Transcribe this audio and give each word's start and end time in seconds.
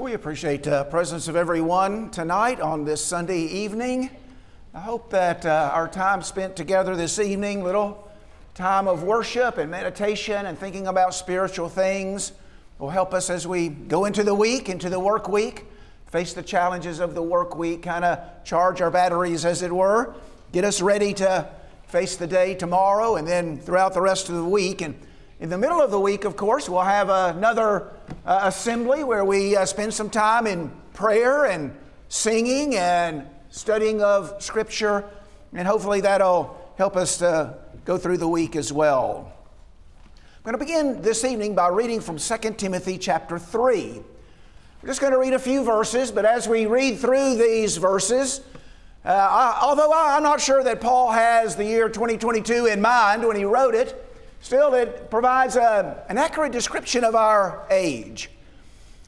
We 0.00 0.14
appreciate 0.14 0.62
the 0.62 0.84
presence 0.84 1.28
of 1.28 1.36
everyone 1.36 2.08
tonight 2.08 2.58
on 2.58 2.86
this 2.86 3.04
Sunday 3.04 3.42
evening. 3.42 4.08
I 4.72 4.80
hope 4.80 5.10
that 5.10 5.44
uh, 5.44 5.72
our 5.74 5.88
time 5.88 6.22
spent 6.22 6.56
together 6.56 6.96
this 6.96 7.18
evening, 7.18 7.62
little 7.62 8.10
time 8.54 8.88
of 8.88 9.02
worship 9.02 9.58
and 9.58 9.70
meditation 9.70 10.46
and 10.46 10.58
thinking 10.58 10.86
about 10.86 11.12
spiritual 11.12 11.68
things, 11.68 12.32
will 12.78 12.88
help 12.88 13.12
us 13.12 13.28
as 13.28 13.46
we 13.46 13.68
go 13.68 14.06
into 14.06 14.24
the 14.24 14.34
week, 14.34 14.70
into 14.70 14.88
the 14.88 14.98
work 14.98 15.28
week, 15.28 15.66
face 16.06 16.32
the 16.32 16.42
challenges 16.42 16.98
of 16.98 17.14
the 17.14 17.22
work 17.22 17.54
week, 17.54 17.82
kind 17.82 18.06
of 18.06 18.18
charge 18.42 18.80
our 18.80 18.90
batteries, 18.90 19.44
as 19.44 19.60
it 19.60 19.70
were, 19.70 20.14
get 20.50 20.64
us 20.64 20.80
ready 20.80 21.12
to 21.12 21.46
face 21.88 22.16
the 22.16 22.26
day 22.26 22.54
tomorrow 22.54 23.16
and 23.16 23.28
then 23.28 23.58
throughout 23.58 23.92
the 23.92 24.00
rest 24.00 24.30
of 24.30 24.34
the 24.34 24.44
week. 24.44 24.80
And 24.80 24.94
in 25.40 25.50
the 25.50 25.58
middle 25.58 25.82
of 25.82 25.90
the 25.90 26.00
week, 26.00 26.24
of 26.24 26.36
course, 26.36 26.70
we'll 26.70 26.80
have 26.80 27.10
another 27.10 27.92
uh, 28.24 28.40
assembly 28.44 29.04
where 29.04 29.24
we 29.24 29.56
uh, 29.56 29.64
spend 29.64 29.94
some 29.94 30.10
time 30.10 30.46
in 30.46 30.70
prayer 30.92 31.46
and 31.46 31.74
singing 32.08 32.76
and 32.76 33.26
studying 33.48 34.02
of 34.02 34.42
Scripture, 34.42 35.04
and 35.52 35.66
hopefully 35.66 36.00
that'll 36.00 36.56
help 36.76 36.96
us 36.96 37.18
to 37.18 37.56
go 37.84 37.96
through 37.96 38.18
the 38.18 38.28
week 38.28 38.56
as 38.56 38.72
well. 38.72 39.32
I'm 40.04 40.42
going 40.44 40.58
to 40.58 40.64
begin 40.64 41.02
this 41.02 41.24
evening 41.24 41.54
by 41.54 41.68
reading 41.68 42.00
from 42.00 42.18
2 42.18 42.54
Timothy 42.54 42.98
chapter 42.98 43.38
3. 43.38 44.02
We're 44.82 44.86
just 44.86 45.00
going 45.00 45.12
to 45.12 45.18
read 45.18 45.34
a 45.34 45.38
few 45.38 45.62
verses, 45.62 46.10
but 46.10 46.24
as 46.24 46.48
we 46.48 46.66
read 46.66 46.98
through 46.98 47.36
these 47.36 47.76
verses, 47.76 48.40
uh, 49.04 49.08
I, 49.08 49.58
although 49.62 49.92
I, 49.92 50.16
I'm 50.16 50.22
not 50.22 50.40
sure 50.40 50.62
that 50.64 50.80
Paul 50.80 51.10
has 51.10 51.56
the 51.56 51.64
year 51.64 51.88
2022 51.88 52.66
in 52.66 52.80
mind 52.80 53.26
when 53.26 53.36
he 53.36 53.44
wrote 53.44 53.74
it, 53.74 54.09
Still, 54.40 54.74
it 54.74 55.10
provides 55.10 55.56
a, 55.56 56.04
an 56.08 56.16
accurate 56.16 56.52
description 56.52 57.04
of 57.04 57.14
our 57.14 57.66
age. 57.70 58.30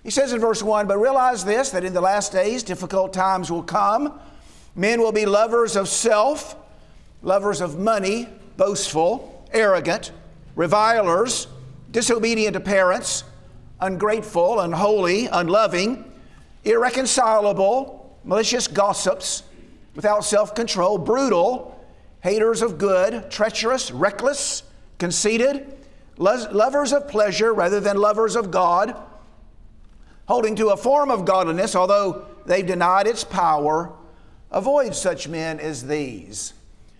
He 0.02 0.11
says 0.11 0.33
in 0.33 0.41
verse 0.41 0.62
1 0.62 0.86
But 0.86 0.98
realize 0.98 1.44
this, 1.44 1.70
that 1.70 1.84
in 1.84 1.94
the 1.94 2.00
last 2.00 2.33
days 2.33 2.62
difficult 2.62 3.12
times 3.12 3.50
will 3.50 3.62
come. 3.62 4.19
Men 4.74 5.00
will 5.00 5.12
be 5.12 5.27
lovers 5.27 5.77
of 5.77 5.89
self, 5.89 6.56
lovers 7.22 7.61
of 7.61 7.78
money, 7.78 8.28
boastful, 8.56 9.47
arrogant, 9.52 10.12
revilers, 10.55 11.46
disobedient 11.91 12.55
to 12.55 12.61
parents, 12.61 13.24
ungrateful, 13.80 14.61
unholy, 14.61 15.27
unloving, 15.27 16.11
irreconcilable, 16.64 18.19
malicious 18.24 18.69
gossips, 18.69 19.44
without 19.94 20.24
self 20.24 20.55
control, 20.55 20.98
brutal, 20.98 21.78
haters 22.20 22.61
of 22.61 22.77
good, 22.77 23.30
treacherous, 23.30 23.91
reckless 23.91 24.62
conceited, 24.98 25.76
lovers 26.16 26.92
of 26.92 27.08
pleasure 27.08 27.52
rather 27.52 27.80
than 27.80 27.96
lovers 27.96 28.36
of 28.36 28.50
God, 28.50 28.96
holding 30.26 30.56
to 30.56 30.68
a 30.68 30.76
form 30.76 31.10
of 31.10 31.24
godliness, 31.24 31.74
although 31.74 32.26
they've 32.46 32.66
denied 32.66 33.06
its 33.06 33.24
power. 33.24 33.92
Avoid 34.50 34.94
such 34.94 35.28
men 35.28 35.58
as 35.60 35.86
these. 35.86 36.54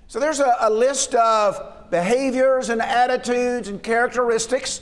So 0.07 0.19
there's 0.19 0.41
a, 0.41 0.57
a 0.61 0.71
list 0.71 1.15
of 1.15 1.91
behaviors 1.91 2.69
and 2.71 2.81
attitudes 2.81 3.69
and 3.69 3.83
characteristics 3.83 4.81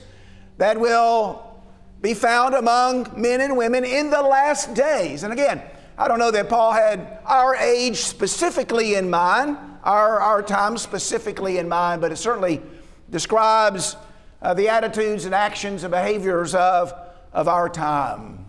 that 0.58 0.78
will 0.78 1.60
be 2.00 2.14
found 2.14 2.54
among 2.54 3.12
men 3.16 3.40
and 3.40 3.56
women 3.56 3.84
in 3.84 4.10
the 4.10 4.22
last 4.22 4.74
days. 4.74 5.22
And 5.22 5.32
again, 5.32 5.62
I 5.98 6.08
don't 6.08 6.18
know 6.18 6.30
that 6.30 6.48
Paul 6.48 6.72
had 6.72 7.18
our 7.26 7.54
age 7.56 7.98
specifically 7.98 8.94
in 8.94 9.10
mind, 9.10 9.58
our, 9.84 10.18
our 10.18 10.42
time 10.42 10.78
specifically 10.78 11.58
in 11.58 11.68
mind, 11.68 12.00
but 12.00 12.10
it 12.10 12.16
certainly 12.16 12.62
describes 13.10 13.96
uh, 14.42 14.54
the 14.54 14.68
attitudes 14.68 15.24
and 15.24 15.34
actions 15.34 15.82
and 15.84 15.90
behaviors 15.90 16.54
of, 16.54 16.92
of 17.32 17.48
our 17.48 17.68
time. 17.68 18.46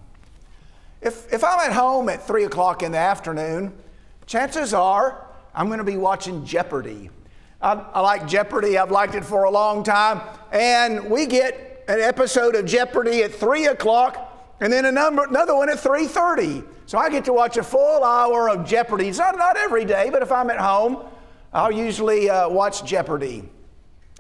If, 1.02 1.31
if 1.34 1.44
I'm 1.44 1.59
at 1.59 1.74
home 1.74 2.09
at 2.09 2.25
3 2.25 2.44
o'clock 2.46 2.84
in 2.84 2.91
the 2.91 2.97
afternoon, 2.97 3.74
chances 4.25 4.74
are 4.74 5.28
I'm 5.53 5.68
going 5.68 5.80
to 5.80 5.84
be 5.84 5.97
watching 5.97 6.46
Jeopardy. 6.46 7.09
I, 7.62 7.74
I 7.74 8.00
like 8.02 8.28
Jeopardy, 8.28 8.78
I've 8.78 8.91
liked 8.91 9.16
it 9.16 9.25
for 9.25 9.44
a 9.44 9.52
long 9.52 9.84
time, 9.84 10.22
and 10.52 11.09
we 11.09 11.25
get 11.25 11.84
an 11.88 12.00
episode 12.00 12.56
of 12.56 12.66
Jeopardy 12.66 13.24
at 13.24 13.34
3 13.34 13.68
o'clock 13.68 14.31
and 14.62 14.72
then 14.72 14.86
a 14.86 14.91
number, 14.91 15.25
another 15.25 15.56
one 15.56 15.69
at 15.69 15.78
3.30 15.78 16.63
so 16.86 16.97
i 16.97 17.09
get 17.09 17.25
to 17.25 17.34
watch 17.34 17.57
a 17.57 17.63
full 17.63 18.03
hour 18.03 18.50
of 18.50 18.66
jeopardy 18.66 19.09
it's 19.09 19.18
not, 19.18 19.36
not 19.38 19.57
every 19.57 19.84
day 19.84 20.09
but 20.09 20.22
if 20.22 20.31
i'm 20.31 20.50
at 20.50 20.59
home 20.59 21.03
i'll 21.52 21.72
usually 21.72 22.30
uh, 22.30 22.47
watch 22.47 22.86
jeopardy 22.86 23.44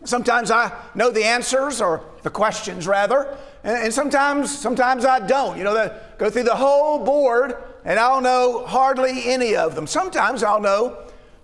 Sometimes 0.03 0.49
I 0.49 0.71
know 0.95 1.11
the 1.11 1.23
answers 1.23 1.81
or 1.81 2.03
the 2.23 2.29
questions 2.29 2.87
rather, 2.87 3.37
and, 3.63 3.93
sometimes 3.93 4.57
sometimes 4.57 5.05
I 5.05 5.25
don't. 5.25 5.57
You 5.57 5.63
know, 5.63 5.73
the, 5.73 5.99
go 6.17 6.29
through 6.29 6.43
the 6.43 6.55
whole 6.55 7.03
board 7.05 7.55
and 7.85 7.99
I'll 7.99 8.21
know 8.21 8.65
hardly 8.65 9.31
any 9.31 9.55
of 9.55 9.75
them. 9.75 9.87
Sometimes 9.87 10.43
I'll 10.43 10.61
know 10.61 10.97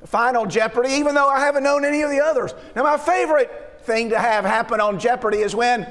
Final 0.06 0.46
Jeopardy, 0.46 0.90
even 0.94 1.16
though 1.16 1.28
I 1.28 1.40
haven't 1.40 1.64
known 1.64 1.84
any 1.84 2.02
of 2.02 2.10
the 2.10 2.20
others. 2.20 2.54
Now, 2.76 2.84
my 2.84 2.98
favorite 2.98 3.82
thing 3.82 4.10
to 4.10 4.20
have 4.20 4.46
happen 4.46 4.80
on 4.80 5.00
Jeopardy 5.00 5.40
is 5.40 5.56
when 5.56 5.88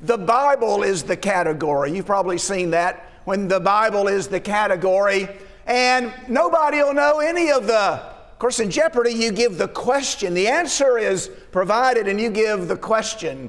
the 0.00 0.18
Bible 0.18 0.82
is 0.82 1.04
the 1.04 1.16
category. 1.16 1.94
You've 1.94 2.06
probably 2.06 2.38
seen 2.38 2.70
that 2.70 3.10
when 3.24 3.48
the 3.48 3.60
Bible 3.60 4.08
is 4.08 4.28
the 4.28 4.40
category, 4.40 5.28
and 5.66 6.12
nobody 6.28 6.78
will 6.78 6.94
know 6.94 7.20
any 7.20 7.50
of 7.50 7.66
the 7.66 8.13
of 8.34 8.40
course, 8.40 8.58
in 8.58 8.68
Jeopardy, 8.68 9.12
you 9.12 9.30
give 9.30 9.58
the 9.58 9.68
question. 9.68 10.34
The 10.34 10.48
answer 10.48 10.98
is 10.98 11.30
provided, 11.52 12.08
and 12.08 12.20
you 12.20 12.30
give 12.30 12.66
the 12.66 12.76
question. 12.76 13.48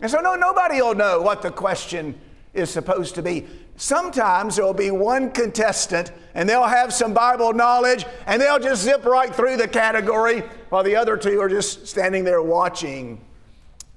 And 0.00 0.10
so, 0.10 0.20
no, 0.20 0.34
nobody 0.34 0.82
will 0.82 0.94
know 0.94 1.22
what 1.22 1.40
the 1.40 1.50
question 1.50 2.14
is 2.52 2.68
supposed 2.68 3.14
to 3.14 3.22
be. 3.22 3.46
Sometimes 3.78 4.56
there 4.56 4.66
will 4.66 4.74
be 4.74 4.90
one 4.90 5.30
contestant, 5.30 6.12
and 6.34 6.46
they'll 6.46 6.64
have 6.64 6.92
some 6.92 7.14
Bible 7.14 7.54
knowledge, 7.54 8.04
and 8.26 8.40
they'll 8.40 8.58
just 8.58 8.82
zip 8.82 9.06
right 9.06 9.34
through 9.34 9.56
the 9.56 9.66
category 9.66 10.42
while 10.68 10.82
the 10.82 10.94
other 10.94 11.16
two 11.16 11.40
are 11.40 11.48
just 11.48 11.86
standing 11.86 12.22
there 12.22 12.42
watching. 12.42 13.24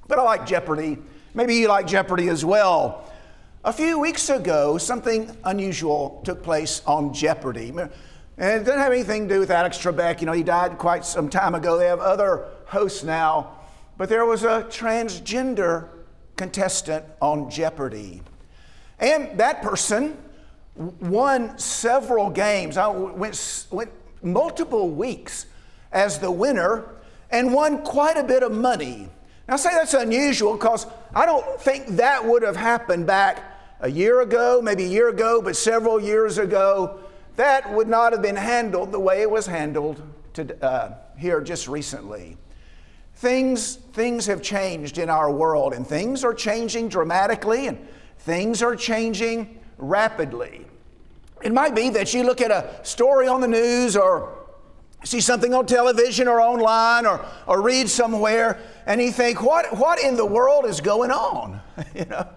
But 0.07 0.17
I 0.17 0.23
like 0.23 0.45
Jeopardy. 0.45 0.97
Maybe 1.33 1.55
you 1.55 1.67
like 1.67 1.87
Jeopardy 1.87 2.29
as 2.29 2.45
well. 2.45 3.11
A 3.65 3.73
few 3.73 3.99
weeks 3.99 4.29
ago, 4.29 4.77
something 4.77 5.35
unusual 5.43 6.21
took 6.23 6.41
place 6.41 6.81
on 6.87 7.13
Jeopardy. 7.13 7.73
And 8.41 8.59
it 8.59 8.65
doesn't 8.65 8.79
have 8.79 8.91
anything 8.91 9.27
to 9.27 9.35
do 9.35 9.39
with 9.39 9.51
Alex 9.51 9.77
Trebek. 9.77 10.19
You 10.19 10.25
know, 10.25 10.31
he 10.31 10.41
died 10.41 10.79
quite 10.79 11.05
some 11.05 11.29
time 11.29 11.53
ago. 11.53 11.77
They 11.77 11.85
have 11.85 11.99
other 11.99 12.47
hosts 12.65 13.03
now. 13.03 13.51
But 13.99 14.09
there 14.09 14.25
was 14.25 14.41
a 14.43 14.63
transgender 14.63 15.89
contestant 16.37 17.05
on 17.21 17.51
Jeopardy. 17.51 18.23
And 18.97 19.37
that 19.37 19.61
person 19.61 20.17
won 20.75 21.55
several 21.59 22.31
games. 22.31 22.77
I 22.77 22.87
went, 22.87 23.67
went 23.69 23.91
multiple 24.23 24.89
weeks 24.89 25.45
as 25.91 26.17
the 26.17 26.31
winner 26.31 26.95
and 27.29 27.53
won 27.53 27.83
quite 27.83 28.17
a 28.17 28.23
bit 28.23 28.41
of 28.41 28.51
money. 28.51 29.07
Now, 29.47 29.53
I 29.53 29.57
say 29.57 29.69
that's 29.69 29.93
unusual 29.93 30.53
because 30.53 30.87
I 31.13 31.27
don't 31.27 31.61
think 31.61 31.85
that 31.97 32.25
would 32.25 32.41
have 32.41 32.55
happened 32.55 33.05
back 33.05 33.43
a 33.81 33.91
year 33.91 34.21
ago, 34.21 34.61
maybe 34.63 34.85
a 34.85 34.89
year 34.89 35.09
ago, 35.09 35.43
but 35.43 35.55
several 35.55 36.01
years 36.01 36.39
ago 36.39 37.00
that 37.35 37.71
would 37.73 37.87
not 37.87 38.11
have 38.13 38.21
been 38.21 38.35
handled 38.35 38.91
the 38.91 38.99
way 38.99 39.21
it 39.21 39.29
was 39.29 39.45
handled 39.45 40.01
to, 40.33 40.63
uh, 40.63 40.95
here 41.17 41.41
just 41.41 41.67
recently. 41.67 42.37
Things, 43.15 43.75
things 43.93 44.25
have 44.25 44.41
changed 44.41 44.97
in 44.97 45.09
our 45.09 45.31
world, 45.31 45.73
and 45.73 45.85
things 45.85 46.23
are 46.23 46.33
changing 46.33 46.89
dramatically, 46.89 47.67
and 47.67 47.77
things 48.19 48.61
are 48.63 48.75
changing 48.75 49.59
rapidly. 49.77 50.65
It 51.43 51.53
might 51.53 51.75
be 51.75 51.89
that 51.89 52.13
you 52.13 52.23
look 52.23 52.41
at 52.41 52.51
a 52.51 52.83
story 52.83 53.27
on 53.27 53.41
the 53.41 53.47
news 53.47 53.95
or 53.95 54.37
see 55.03 55.19
something 55.19 55.53
on 55.53 55.65
television 55.65 56.27
or 56.27 56.39
online 56.39 57.05
or, 57.05 57.25
or 57.47 57.61
read 57.61 57.89
somewhere, 57.89 58.59
and 58.85 59.01
you 59.01 59.11
think, 59.11 59.41
what, 59.41 59.77
what 59.77 60.03
in 60.03 60.15
the 60.15 60.25
world 60.25 60.65
is 60.65 60.81
going 60.81 61.11
on? 61.11 61.59
you 61.95 62.05
know, 62.05 62.27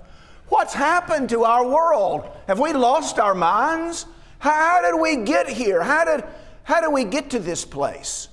what's 0.48 0.74
happened 0.74 1.28
to 1.30 1.44
our 1.44 1.66
world? 1.66 2.28
Have 2.46 2.58
we 2.58 2.72
lost 2.72 3.18
our 3.18 3.34
minds? 3.34 4.06
How 4.44 4.82
did 4.82 5.00
we 5.00 5.24
get 5.24 5.48
here? 5.48 5.82
How 5.82 6.04
did, 6.04 6.22
how 6.64 6.82
did 6.82 6.92
we 6.92 7.04
get 7.04 7.30
to 7.30 7.38
this 7.38 7.64
place? 7.64 8.28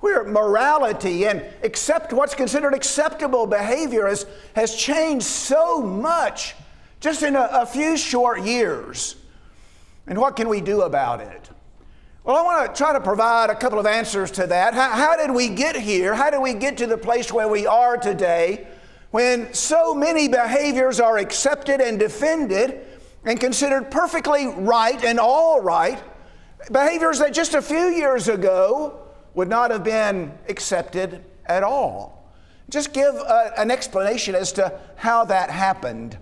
Where 0.00 0.24
morality 0.24 1.28
and 1.28 1.44
accept 1.62 2.12
what's 2.12 2.34
considered 2.34 2.74
acceptable 2.74 3.46
behavior 3.46 4.08
has, 4.08 4.26
has 4.56 4.74
changed 4.74 5.24
so 5.24 5.80
much 5.80 6.56
just 6.98 7.22
in 7.22 7.36
a, 7.36 7.48
a 7.52 7.66
few 7.66 7.96
short 7.96 8.42
years. 8.42 9.14
And 10.08 10.18
what 10.18 10.34
can 10.34 10.48
we 10.48 10.60
do 10.60 10.82
about 10.82 11.20
it? 11.20 11.50
Well, 12.24 12.34
I 12.34 12.42
want 12.42 12.74
to 12.74 12.76
try 12.76 12.92
to 12.92 13.00
provide 13.00 13.48
a 13.48 13.54
couple 13.54 13.78
of 13.78 13.86
answers 13.86 14.32
to 14.32 14.48
that. 14.48 14.74
How, 14.74 14.90
how, 14.90 15.16
did 15.16 15.32
we 15.32 15.50
get 15.50 15.76
here? 15.76 16.16
How 16.16 16.30
did 16.30 16.40
we 16.40 16.54
get 16.54 16.78
to 16.78 16.88
the 16.88 16.98
place 16.98 17.32
where 17.32 17.46
we 17.46 17.64
are 17.64 17.96
today 17.96 18.66
when 19.12 19.54
so 19.54 19.94
many 19.94 20.26
behaviors 20.26 20.98
are 20.98 21.16
accepted 21.16 21.80
and 21.80 22.00
defended 22.00 22.84
and 23.24 23.40
considered 23.40 23.90
perfectly 23.90 24.46
right 24.46 25.02
and 25.04 25.18
all 25.18 25.60
right, 25.60 26.02
behaviors 26.70 27.18
that 27.18 27.32
just 27.32 27.54
a 27.54 27.62
few 27.62 27.88
years 27.88 28.28
ago 28.28 29.00
would 29.34 29.48
not 29.48 29.70
have 29.70 29.82
been 29.84 30.32
accepted 30.48 31.24
at 31.46 31.62
all. 31.62 32.32
Just 32.70 32.92
give 32.92 33.14
a, 33.14 33.52
an 33.58 33.70
explanation 33.70 34.34
as 34.34 34.52
to 34.52 34.78
how 34.96 35.24
that 35.26 35.50
happened. 35.50 36.18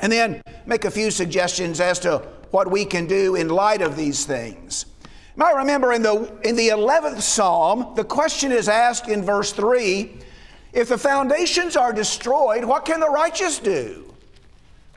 and 0.00 0.12
then 0.12 0.40
make 0.66 0.84
a 0.84 0.90
few 0.90 1.10
suggestions 1.10 1.80
as 1.80 1.98
to 2.00 2.18
what 2.50 2.70
we 2.70 2.84
can 2.84 3.06
do 3.06 3.34
in 3.34 3.48
light 3.48 3.82
of 3.82 3.96
these 3.96 4.24
things. 4.24 4.86
You 5.04 5.10
might 5.36 5.56
remember 5.56 5.92
in 5.92 6.02
the, 6.02 6.32
in 6.44 6.56
the 6.56 6.68
11th 6.68 7.20
Psalm, 7.20 7.94
the 7.94 8.04
question 8.04 8.52
is 8.52 8.68
asked 8.68 9.08
in 9.08 9.22
verse 9.22 9.52
3 9.52 10.18
if 10.72 10.88
the 10.88 10.98
foundations 10.98 11.76
are 11.76 11.92
destroyed, 11.92 12.64
what 12.64 12.84
can 12.84 13.00
the 13.00 13.08
righteous 13.08 13.58
do? 13.58 14.07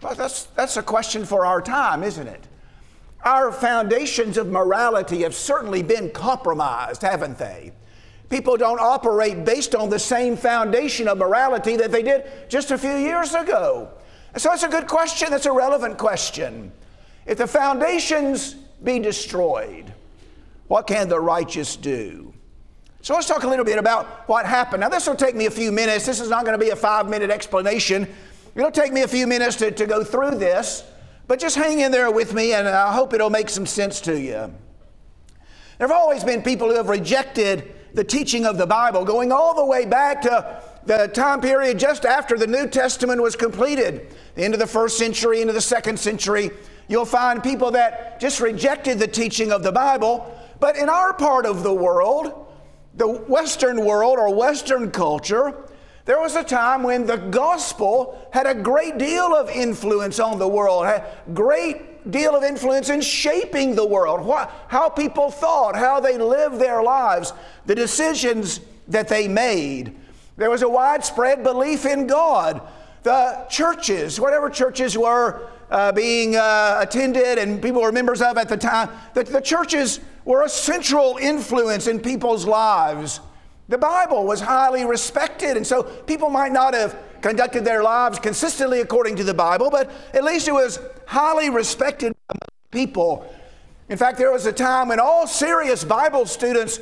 Well, 0.01 0.15
that's, 0.15 0.43
that's 0.55 0.77
a 0.77 0.83
question 0.83 1.25
for 1.25 1.45
our 1.45 1.61
time, 1.61 2.03
isn't 2.03 2.27
it? 2.27 2.47
Our 3.23 3.51
foundations 3.51 4.37
of 4.37 4.47
morality 4.47 5.21
have 5.21 5.35
certainly 5.35 5.83
been 5.83 6.09
compromised, 6.09 7.03
haven't 7.03 7.37
they? 7.37 7.71
People 8.29 8.57
don't 8.57 8.79
operate 8.79 9.45
based 9.45 9.75
on 9.75 9.89
the 9.89 9.99
same 9.99 10.35
foundation 10.35 11.07
of 11.07 11.17
morality 11.17 11.75
that 11.75 11.91
they 11.91 12.01
did 12.01 12.25
just 12.49 12.71
a 12.71 12.77
few 12.77 12.95
years 12.95 13.35
ago. 13.35 13.89
So 14.37 14.51
it's 14.53 14.63
a 14.63 14.69
good 14.69 14.87
question, 14.87 15.29
that's 15.29 15.45
a 15.45 15.51
relevant 15.51 15.97
question. 15.97 16.71
If 17.25 17.37
the 17.37 17.47
foundations 17.47 18.53
be 18.83 18.97
destroyed, 18.97 19.93
what 20.67 20.87
can 20.87 21.09
the 21.09 21.19
righteous 21.19 21.75
do? 21.75 22.33
So 23.01 23.13
let's 23.13 23.27
talk 23.27 23.43
a 23.43 23.47
little 23.47 23.65
bit 23.65 23.77
about 23.77 24.27
what 24.29 24.45
happened. 24.45 24.81
Now, 24.81 24.89
this 24.89 25.07
will 25.07 25.15
take 25.15 25.35
me 25.35 25.47
a 25.47 25.51
few 25.51 25.71
minutes. 25.71 26.05
This 26.05 26.21
is 26.21 26.29
not 26.29 26.45
going 26.45 26.57
to 26.57 26.63
be 26.63 26.69
a 26.71 26.75
five 26.75 27.09
minute 27.09 27.29
explanation. 27.29 28.07
It'll 28.55 28.71
take 28.71 28.91
me 28.91 29.01
a 29.01 29.07
few 29.07 29.27
minutes 29.27 29.55
to, 29.57 29.71
to 29.71 29.85
go 29.85 30.03
through 30.03 30.37
this, 30.37 30.83
but 31.27 31.39
just 31.39 31.55
hang 31.55 31.79
in 31.79 31.91
there 31.91 32.11
with 32.11 32.33
me 32.33 32.53
and 32.53 32.67
I 32.67 32.91
hope 32.93 33.13
it'll 33.13 33.29
make 33.29 33.49
some 33.49 33.65
sense 33.65 34.01
to 34.01 34.19
you. 34.19 34.53
There 35.77 35.87
have 35.87 35.91
always 35.91 36.23
been 36.23 36.41
people 36.41 36.67
who 36.67 36.75
have 36.75 36.89
rejected 36.89 37.73
the 37.93 38.03
teaching 38.03 38.45
of 38.45 38.57
the 38.57 38.67
Bible, 38.67 39.03
going 39.05 39.31
all 39.31 39.55
the 39.55 39.65
way 39.65 39.85
back 39.85 40.21
to 40.23 40.61
the 40.85 41.07
time 41.07 41.41
period 41.41 41.79
just 41.79 42.05
after 42.05 42.37
the 42.37 42.47
New 42.47 42.67
Testament 42.67 43.21
was 43.21 43.35
completed, 43.35 44.15
the 44.35 44.43
end 44.43 44.53
of 44.53 44.59
the 44.59 44.67
first 44.67 44.97
century, 44.97 45.41
into 45.41 45.53
the 45.53 45.61
second 45.61 45.99
century. 45.99 46.51
You'll 46.87 47.05
find 47.05 47.41
people 47.41 47.71
that 47.71 48.19
just 48.19 48.39
rejected 48.39 48.99
the 48.99 49.07
teaching 49.07 49.51
of 49.51 49.63
the 49.63 49.71
Bible. 49.71 50.37
But 50.59 50.75
in 50.75 50.89
our 50.89 51.13
part 51.13 51.45
of 51.45 51.63
the 51.63 51.73
world, 51.73 52.47
the 52.95 53.07
Western 53.07 53.85
world 53.85 54.17
or 54.19 54.33
Western 54.33 54.91
culture, 54.91 55.67
there 56.11 56.19
was 56.19 56.35
a 56.35 56.43
time 56.43 56.83
when 56.83 57.05
the 57.05 57.15
gospel 57.15 58.27
had 58.33 58.45
a 58.45 58.53
great 58.53 58.97
deal 58.97 59.33
of 59.33 59.49
influence 59.49 60.19
on 60.19 60.39
the 60.39 60.47
world, 60.47 60.85
had 60.85 61.05
great 61.33 62.11
deal 62.11 62.35
of 62.35 62.43
influence 62.43 62.89
in 62.89 62.99
shaping 62.99 63.75
the 63.75 63.87
world, 63.87 64.19
what, 64.19 64.51
how 64.67 64.89
people 64.89 65.31
thought, 65.31 65.73
how 65.73 66.01
they 66.01 66.17
lived 66.17 66.59
their 66.59 66.83
lives, 66.83 67.31
the 67.65 67.73
decisions 67.73 68.59
that 68.89 69.07
they 69.07 69.25
made. 69.29 69.95
There 70.35 70.49
was 70.49 70.63
a 70.63 70.67
widespread 70.67 71.43
belief 71.43 71.85
in 71.85 72.07
God. 72.07 72.61
The 73.03 73.45
churches, 73.49 74.19
whatever 74.19 74.49
churches 74.49 74.97
were 74.97 75.47
uh, 75.69 75.93
being 75.93 76.35
uh, 76.35 76.79
attended 76.81 77.37
and 77.37 77.61
people 77.61 77.81
were 77.81 77.93
members 77.93 78.21
of 78.21 78.37
at 78.37 78.49
the 78.49 78.57
time, 78.57 78.89
the, 79.13 79.23
the 79.23 79.39
churches 79.39 80.01
were 80.25 80.43
a 80.43 80.49
central 80.49 81.15
influence 81.21 81.87
in 81.87 82.01
people's 82.01 82.45
lives. 82.45 83.21
The 83.71 83.77
Bible 83.77 84.25
was 84.25 84.41
highly 84.41 84.83
respected, 84.83 85.55
and 85.55 85.65
so 85.65 85.83
people 85.83 86.29
might 86.29 86.51
not 86.51 86.73
have 86.73 86.93
conducted 87.21 87.63
their 87.63 87.81
lives 87.81 88.19
consistently 88.19 88.81
according 88.81 89.15
to 89.15 89.23
the 89.23 89.33
Bible, 89.33 89.69
but 89.69 89.89
at 90.13 90.25
least 90.25 90.49
it 90.49 90.51
was 90.51 90.77
highly 91.05 91.49
respected 91.49 92.13
by 92.27 92.35
people. 92.69 93.33
In 93.87 93.97
fact, 93.97 94.17
there 94.17 94.29
was 94.29 94.45
a 94.45 94.51
time 94.51 94.89
when 94.89 94.99
all 94.99 95.25
serious 95.25 95.85
Bible 95.85 96.25
students 96.25 96.81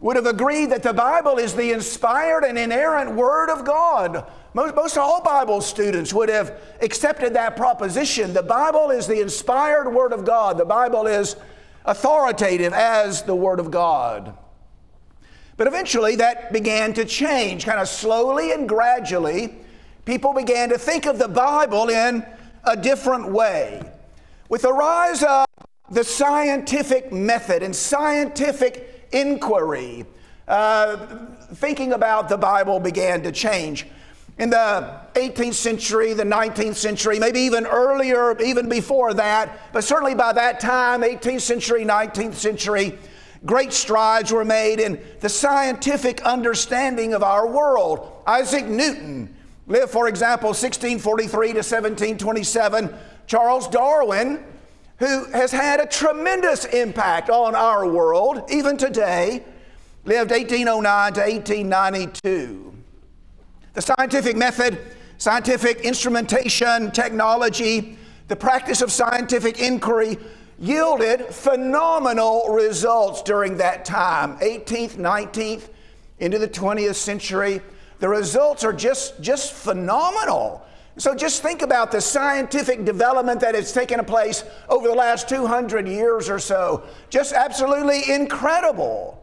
would 0.00 0.16
have 0.16 0.24
agreed 0.24 0.70
that 0.70 0.82
the 0.82 0.94
Bible 0.94 1.36
is 1.36 1.52
the 1.52 1.72
inspired 1.72 2.42
and 2.42 2.58
inerrant 2.58 3.10
Word 3.10 3.50
of 3.50 3.66
God. 3.66 4.24
Most, 4.54 4.74
most 4.74 4.96
all 4.96 5.22
Bible 5.22 5.60
students 5.60 6.14
would 6.14 6.30
have 6.30 6.58
accepted 6.80 7.34
that 7.34 7.54
proposition. 7.54 8.32
The 8.32 8.42
Bible 8.42 8.90
is 8.90 9.06
the 9.06 9.20
inspired 9.20 9.92
Word 9.92 10.14
of 10.14 10.24
God, 10.24 10.56
the 10.56 10.64
Bible 10.64 11.06
is 11.06 11.36
authoritative 11.84 12.72
as 12.72 13.20
the 13.24 13.36
Word 13.36 13.60
of 13.60 13.70
God. 13.70 14.34
But 15.56 15.66
eventually 15.66 16.16
that 16.16 16.52
began 16.52 16.92
to 16.94 17.04
change, 17.04 17.64
kind 17.64 17.80
of 17.80 17.88
slowly 17.88 18.52
and 18.52 18.68
gradually. 18.68 19.54
People 20.04 20.34
began 20.34 20.68
to 20.70 20.78
think 20.78 21.06
of 21.06 21.18
the 21.18 21.28
Bible 21.28 21.88
in 21.88 22.24
a 22.64 22.76
different 22.76 23.30
way. 23.30 23.82
With 24.48 24.62
the 24.62 24.72
rise 24.72 25.22
of 25.22 25.46
the 25.90 26.04
scientific 26.04 27.12
method 27.12 27.62
and 27.62 27.74
scientific 27.74 29.08
inquiry, 29.12 30.04
uh, 30.48 30.96
thinking 31.54 31.92
about 31.92 32.28
the 32.28 32.36
Bible 32.36 32.80
began 32.80 33.22
to 33.22 33.32
change. 33.32 33.86
In 34.36 34.50
the 34.50 35.00
18th 35.14 35.54
century, 35.54 36.12
the 36.12 36.24
19th 36.24 36.74
century, 36.74 37.20
maybe 37.20 37.38
even 37.40 37.66
earlier, 37.66 38.38
even 38.42 38.68
before 38.68 39.14
that, 39.14 39.72
but 39.72 39.84
certainly 39.84 40.16
by 40.16 40.32
that 40.32 40.58
time, 40.58 41.02
18th 41.02 41.42
century, 41.42 41.84
19th 41.84 42.34
century, 42.34 42.98
great 43.46 43.72
strides 43.72 44.32
were 44.32 44.44
made 44.44 44.80
in 44.80 45.00
the 45.20 45.28
scientific 45.28 46.22
understanding 46.22 47.14
of 47.14 47.22
our 47.22 47.46
world. 47.46 48.22
Isaac 48.26 48.66
Newton 48.66 49.34
lived, 49.66 49.90
for 49.90 50.08
example, 50.08 50.48
1643 50.48 51.48
to 51.48 51.54
1727. 51.54 52.94
Charles 53.26 53.68
Darwin, 53.68 54.44
who 54.98 55.24
has 55.32 55.50
had 55.52 55.80
a 55.80 55.86
tremendous 55.86 56.64
impact 56.66 57.30
on 57.30 57.54
our 57.54 57.88
world, 57.88 58.42
even 58.50 58.76
today, 58.76 59.44
lived 60.04 60.30
1809 60.30 61.12
to 61.14 61.20
1892. 61.20 62.74
The 63.72 63.82
scientific 63.82 64.36
method, 64.36 64.78
scientific 65.18 65.80
instrumentation, 65.80 66.90
technology, 66.90 67.98
the 68.28 68.36
practice 68.36 68.82
of 68.82 68.92
scientific 68.92 69.58
inquiry 69.58 70.18
yielded 70.64 71.26
phenomenal 71.26 72.48
results 72.48 73.22
during 73.22 73.58
that 73.58 73.84
time 73.84 74.38
18th, 74.38 74.92
19th, 74.96 75.68
into 76.18 76.38
the 76.38 76.48
20th 76.48 76.94
century. 76.94 77.60
The 77.98 78.08
results 78.08 78.64
are 78.64 78.72
just, 78.72 79.20
just 79.20 79.52
phenomenal. 79.52 80.64
So 80.96 81.14
just 81.14 81.42
think 81.42 81.62
about 81.62 81.92
the 81.92 82.00
scientific 82.00 82.84
development 82.84 83.40
that 83.40 83.54
has 83.54 83.72
taken 83.72 84.02
place 84.04 84.44
over 84.68 84.88
the 84.88 84.94
last 84.94 85.28
200 85.28 85.86
years 85.86 86.30
or 86.30 86.38
so. 86.38 86.84
Just 87.10 87.34
absolutely 87.34 88.10
incredible. 88.12 89.22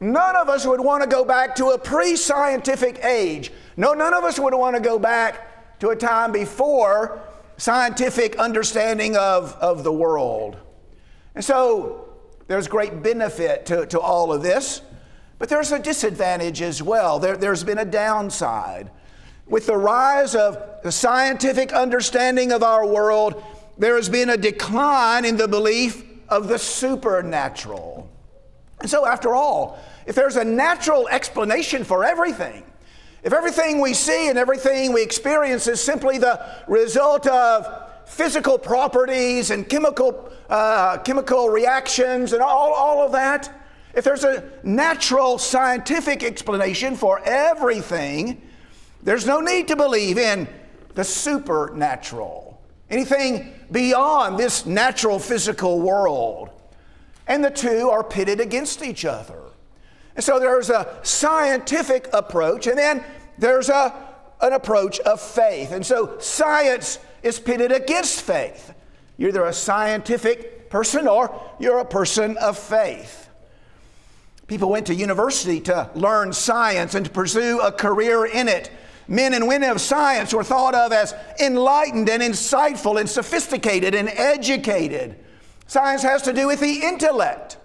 None 0.00 0.36
of 0.36 0.48
us 0.48 0.66
would 0.66 0.80
want 0.80 1.02
to 1.04 1.08
go 1.08 1.24
back 1.24 1.54
to 1.56 1.68
a 1.68 1.78
pre 1.78 2.16
scientific 2.16 3.02
age. 3.04 3.52
No, 3.76 3.94
none 3.94 4.12
of 4.12 4.24
us 4.24 4.38
would 4.38 4.52
want 4.52 4.74
to 4.76 4.82
go 4.82 4.98
back 4.98 5.78
to 5.78 5.90
a 5.90 5.96
time 5.96 6.32
before 6.32 7.22
scientific 7.56 8.36
understanding 8.36 9.16
of, 9.16 9.54
of 9.60 9.84
the 9.84 9.92
world. 9.92 10.56
And 11.34 11.44
so 11.44 12.08
there's 12.46 12.68
great 12.68 13.02
benefit 13.02 13.66
to, 13.66 13.86
to 13.86 14.00
all 14.00 14.32
of 14.32 14.42
this, 14.42 14.82
but 15.38 15.48
there's 15.48 15.72
a 15.72 15.78
disadvantage 15.78 16.62
as 16.62 16.82
well. 16.82 17.18
There, 17.18 17.36
there's 17.36 17.64
been 17.64 17.78
a 17.78 17.84
downside. 17.84 18.90
With 19.46 19.66
the 19.66 19.76
rise 19.76 20.34
of 20.34 20.58
the 20.82 20.92
scientific 20.92 21.72
understanding 21.72 22.52
of 22.52 22.62
our 22.62 22.86
world, 22.86 23.42
there 23.78 23.96
has 23.96 24.08
been 24.08 24.30
a 24.30 24.36
decline 24.36 25.24
in 25.24 25.36
the 25.36 25.48
belief 25.48 26.04
of 26.28 26.48
the 26.48 26.58
supernatural. 26.58 28.08
And 28.80 28.90
so, 28.90 29.06
after 29.06 29.34
all, 29.34 29.78
if 30.06 30.14
there's 30.14 30.36
a 30.36 30.44
natural 30.44 31.08
explanation 31.08 31.84
for 31.84 32.04
everything, 32.04 32.64
if 33.22 33.32
everything 33.32 33.80
we 33.80 33.94
see 33.94 34.28
and 34.28 34.38
everything 34.38 34.92
we 34.92 35.02
experience 35.02 35.68
is 35.68 35.80
simply 35.80 36.18
the 36.18 36.44
result 36.66 37.26
of 37.26 37.91
physical 38.12 38.58
properties 38.58 39.50
and 39.50 39.66
chemical, 39.66 40.30
uh, 40.50 40.98
chemical 40.98 41.48
reactions 41.48 42.34
and 42.34 42.42
all, 42.42 42.74
all 42.74 43.02
of 43.02 43.12
that, 43.12 43.50
if 43.94 44.04
there's 44.04 44.24
a 44.24 44.44
natural 44.62 45.38
scientific 45.38 46.22
explanation 46.22 46.94
for 46.94 47.20
everything, 47.24 48.42
there's 49.02 49.26
no 49.26 49.40
need 49.40 49.66
to 49.68 49.76
believe 49.76 50.18
in 50.18 50.46
the 50.94 51.02
supernatural, 51.02 52.60
anything 52.90 53.54
beyond 53.70 54.38
this 54.38 54.66
natural 54.66 55.18
physical 55.18 55.80
world. 55.80 56.50
And 57.26 57.42
the 57.42 57.50
two 57.50 57.88
are 57.88 58.04
pitted 58.04 58.40
against 58.40 58.82
each 58.82 59.06
other. 59.06 59.40
And 60.16 60.22
so 60.22 60.38
there's 60.38 60.68
a 60.68 60.98
scientific 61.02 62.10
approach, 62.12 62.66
and 62.66 62.76
then 62.76 63.02
there's 63.38 63.70
a, 63.70 63.94
an 64.42 64.52
approach 64.52 65.00
of 65.00 65.18
faith. 65.18 65.72
And 65.72 65.84
so 65.84 66.18
science 66.18 66.98
is 67.22 67.38
pitted 67.38 67.72
against 67.72 68.22
faith. 68.22 68.74
You're 69.16 69.30
either 69.30 69.44
a 69.44 69.52
scientific 69.52 70.70
person 70.70 71.06
or 71.06 71.40
you're 71.60 71.78
a 71.78 71.84
person 71.84 72.36
of 72.38 72.58
faith. 72.58 73.28
People 74.46 74.70
went 74.70 74.86
to 74.88 74.94
university 74.94 75.60
to 75.60 75.90
learn 75.94 76.32
science 76.32 76.94
and 76.94 77.06
to 77.06 77.10
pursue 77.10 77.60
a 77.60 77.72
career 77.72 78.26
in 78.26 78.48
it. 78.48 78.70
Men 79.08 79.34
and 79.34 79.46
women 79.46 79.70
of 79.70 79.80
science 79.80 80.32
were 80.34 80.44
thought 80.44 80.74
of 80.74 80.92
as 80.92 81.14
enlightened 81.40 82.08
and 82.08 82.22
insightful 82.22 82.98
and 82.98 83.08
sophisticated 83.08 83.94
and 83.94 84.08
educated. 84.08 85.16
Science 85.66 86.02
has 86.02 86.22
to 86.22 86.32
do 86.32 86.46
with 86.46 86.60
the 86.60 86.80
intellect. 86.82 87.56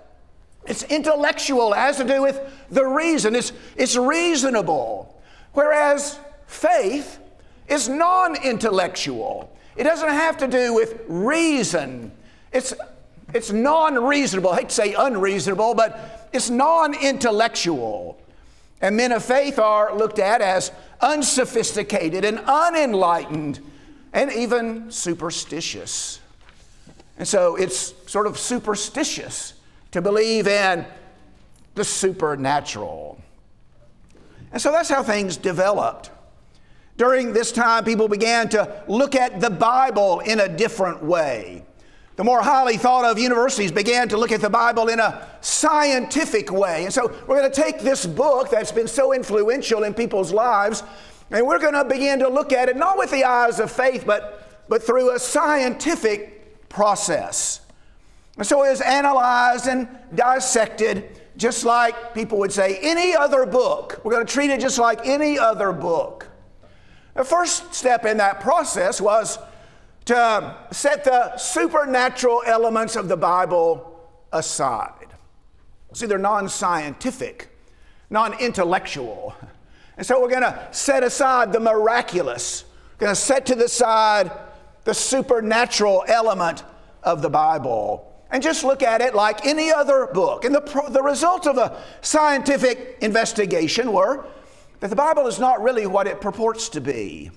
It's 0.65 0.83
intellectual, 0.83 1.73
it 1.73 1.77
has 1.77 1.97
to 1.97 2.03
do 2.03 2.21
with 2.21 2.39
the 2.69 2.85
reason, 2.85 3.35
it's, 3.35 3.53
it's 3.75 3.95
reasonable. 3.95 5.21
Whereas 5.53 6.19
faith 6.45 7.19
is 7.67 7.89
non 7.89 8.35
intellectual. 8.43 9.55
It 9.75 9.83
doesn't 9.83 10.09
have 10.09 10.37
to 10.37 10.47
do 10.47 10.73
with 10.73 11.01
reason. 11.07 12.11
It's, 12.51 12.73
it's 13.33 13.51
non 13.51 14.03
reasonable. 14.03 14.51
I 14.51 14.57
hate 14.57 14.69
to 14.69 14.75
say 14.75 14.93
unreasonable, 14.93 15.75
but 15.75 16.29
it's 16.33 16.49
non 16.49 16.95
intellectual. 16.95 18.19
And 18.81 18.95
men 18.95 19.11
of 19.11 19.23
faith 19.23 19.59
are 19.59 19.95
looked 19.95 20.19
at 20.19 20.41
as 20.41 20.71
unsophisticated 21.01 22.23
and 22.25 22.39
unenlightened 22.39 23.59
and 24.13 24.31
even 24.31 24.91
superstitious. 24.91 26.19
And 27.17 27.27
so 27.27 27.55
it's 27.55 27.93
sort 28.09 28.27
of 28.27 28.37
superstitious 28.37 29.53
to 29.91 30.01
believe 30.01 30.47
in 30.47 30.85
the 31.75 31.83
supernatural. 31.83 33.19
And 34.51 34.61
so 34.61 34.71
that's 34.71 34.89
how 34.89 35.03
things 35.03 35.37
developed. 35.37 36.11
During 36.97 37.31
this 37.31 37.51
time, 37.51 37.83
people 37.83 38.07
began 38.07 38.49
to 38.49 38.83
look 38.87 39.15
at 39.15 39.39
the 39.39 39.51
Bible 39.51 40.19
in 40.21 40.39
a 40.39 40.49
different 40.49 41.03
way. 41.03 41.63
The 42.15 42.23
more 42.23 42.41
highly 42.41 42.77
thought 42.77 43.05
of 43.05 43.19
universities 43.19 43.71
began 43.71 44.09
to 44.09 44.17
look 44.17 44.31
at 44.31 44.41
the 44.41 44.49
Bible 44.49 44.87
in 44.87 44.99
a 44.99 45.27
scientific 45.41 46.51
way. 46.51 46.83
And 46.83 46.93
so 46.93 47.15
we're 47.27 47.39
going 47.39 47.51
to 47.51 47.61
take 47.61 47.79
this 47.79 48.07
book 48.07 48.49
that's 48.49 48.71
been 48.71 48.87
so 48.87 49.13
influential 49.13 49.83
in 49.83 49.93
people's 49.93 50.33
lives, 50.33 50.81
and 51.29 51.45
we're 51.45 51.59
going 51.59 51.75
to 51.75 51.85
begin 51.85 52.17
to 52.19 52.27
look 52.27 52.51
at 52.51 52.69
it 52.69 52.75
not 52.75 52.97
with 52.97 53.11
the 53.11 53.23
eyes 53.23 53.59
of 53.59 53.71
faith, 53.71 54.03
but, 54.07 54.65
but 54.67 54.81
through 54.81 55.15
a 55.15 55.19
scientific 55.19 56.67
process. 56.69 57.61
And 58.37 58.47
so 58.47 58.63
it 58.63 58.69
is 58.69 58.81
analyzed 58.81 59.67
and 59.67 59.87
dissected 60.15 61.21
just 61.37 61.63
like 61.63 62.15
people 62.15 62.39
would 62.39 62.51
say 62.51 62.79
any 62.81 63.15
other 63.15 63.45
book. 63.45 64.01
We're 64.03 64.13
going 64.13 64.25
to 64.25 64.33
treat 64.33 64.49
it 64.49 64.59
just 64.59 64.79
like 64.79 65.05
any 65.05 65.37
other 65.37 65.71
book. 65.71 66.26
The 67.17 67.23
first 67.23 67.73
step 67.73 68.05
in 68.05 68.17
that 68.17 68.41
process 68.41 69.01
was 69.01 69.39
to 70.05 70.55
set 70.69 71.03
the 71.03 71.35
supernatural 71.35 72.43
elements 72.45 72.95
of 72.95 73.07
the 73.07 73.17
Bible 73.17 74.07
aside. 74.31 75.07
See, 75.93 76.05
they're 76.05 76.19
non 76.19 76.47
scientific, 76.47 77.49
non 78.11 78.39
intellectual. 78.39 79.35
And 79.97 80.05
so 80.05 80.21
we're 80.21 80.29
going 80.29 80.43
to 80.43 80.67
set 80.69 81.01
aside 81.01 81.51
the 81.51 81.59
miraculous, 81.59 82.65
we're 82.93 83.07
going 83.07 83.15
to 83.15 83.19
set 83.19 83.47
to 83.47 83.55
the 83.55 83.67
side 83.67 84.31
the 84.83 84.93
supernatural 84.93 86.05
element 86.07 86.63
of 87.01 87.23
the 87.23 87.31
Bible 87.31 88.13
and 88.29 88.43
just 88.43 88.63
look 88.63 88.83
at 88.83 89.01
it 89.01 89.15
like 89.15 89.43
any 89.43 89.71
other 89.71 90.05
book. 90.13 90.45
And 90.45 90.53
the, 90.53 90.89
the 90.91 91.01
results 91.01 91.47
of 91.47 91.57
a 91.57 91.81
scientific 92.01 92.99
investigation 93.01 93.91
were 93.91 94.23
that 94.79 94.89
the 94.89 94.95
Bible 94.95 95.27
is 95.27 95.39
not 95.39 95.61
really 95.61 95.87
what 95.87 96.07
it 96.07 96.21
purports 96.21 96.69
to 96.69 96.81
be. 96.81 97.31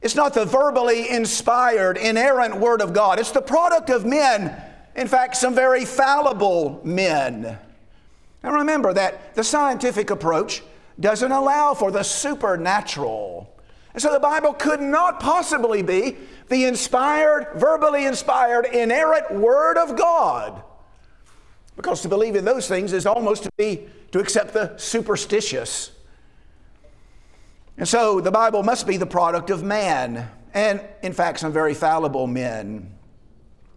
It's 0.00 0.14
not 0.14 0.34
the 0.34 0.44
verbally 0.44 1.08
inspired, 1.08 1.96
inerrant 1.96 2.56
Word 2.56 2.82
of 2.82 2.92
God. 2.92 3.20
It's 3.20 3.30
the 3.30 3.40
product 3.40 3.88
of 3.88 4.04
men, 4.04 4.60
in 4.96 5.06
fact, 5.06 5.36
some 5.36 5.54
very 5.54 5.84
fallible 5.84 6.80
men. 6.84 7.58
And 8.42 8.54
remember 8.54 8.92
that 8.92 9.34
the 9.34 9.44
scientific 9.44 10.10
approach 10.10 10.62
doesn't 10.98 11.30
allow 11.30 11.74
for 11.74 11.90
the 11.90 12.02
supernatural. 12.02 13.48
And 13.94 14.02
so 14.02 14.12
the 14.12 14.20
Bible 14.20 14.54
could 14.54 14.80
not 14.80 15.20
possibly 15.20 15.82
be 15.82 16.16
the 16.48 16.64
inspired, 16.64 17.48
verbally 17.54 18.06
inspired, 18.06 18.66
inerrant 18.66 19.30
Word 19.32 19.76
of 19.78 19.96
God. 19.96 20.62
Because 21.76 22.02
to 22.02 22.08
believe 22.08 22.36
in 22.36 22.44
those 22.44 22.68
things 22.68 22.92
is 22.92 23.06
almost 23.06 23.44
to 23.44 23.50
be 23.56 23.86
to 24.10 24.18
accept 24.18 24.52
the 24.52 24.76
superstitious. 24.76 25.92
And 27.82 27.88
so 27.88 28.20
the 28.20 28.30
Bible 28.30 28.62
must 28.62 28.86
be 28.86 28.96
the 28.96 29.06
product 29.06 29.50
of 29.50 29.64
man, 29.64 30.30
and 30.54 30.80
in 31.02 31.12
fact, 31.12 31.40
some 31.40 31.52
very 31.52 31.74
fallible 31.74 32.28
men. 32.28 32.94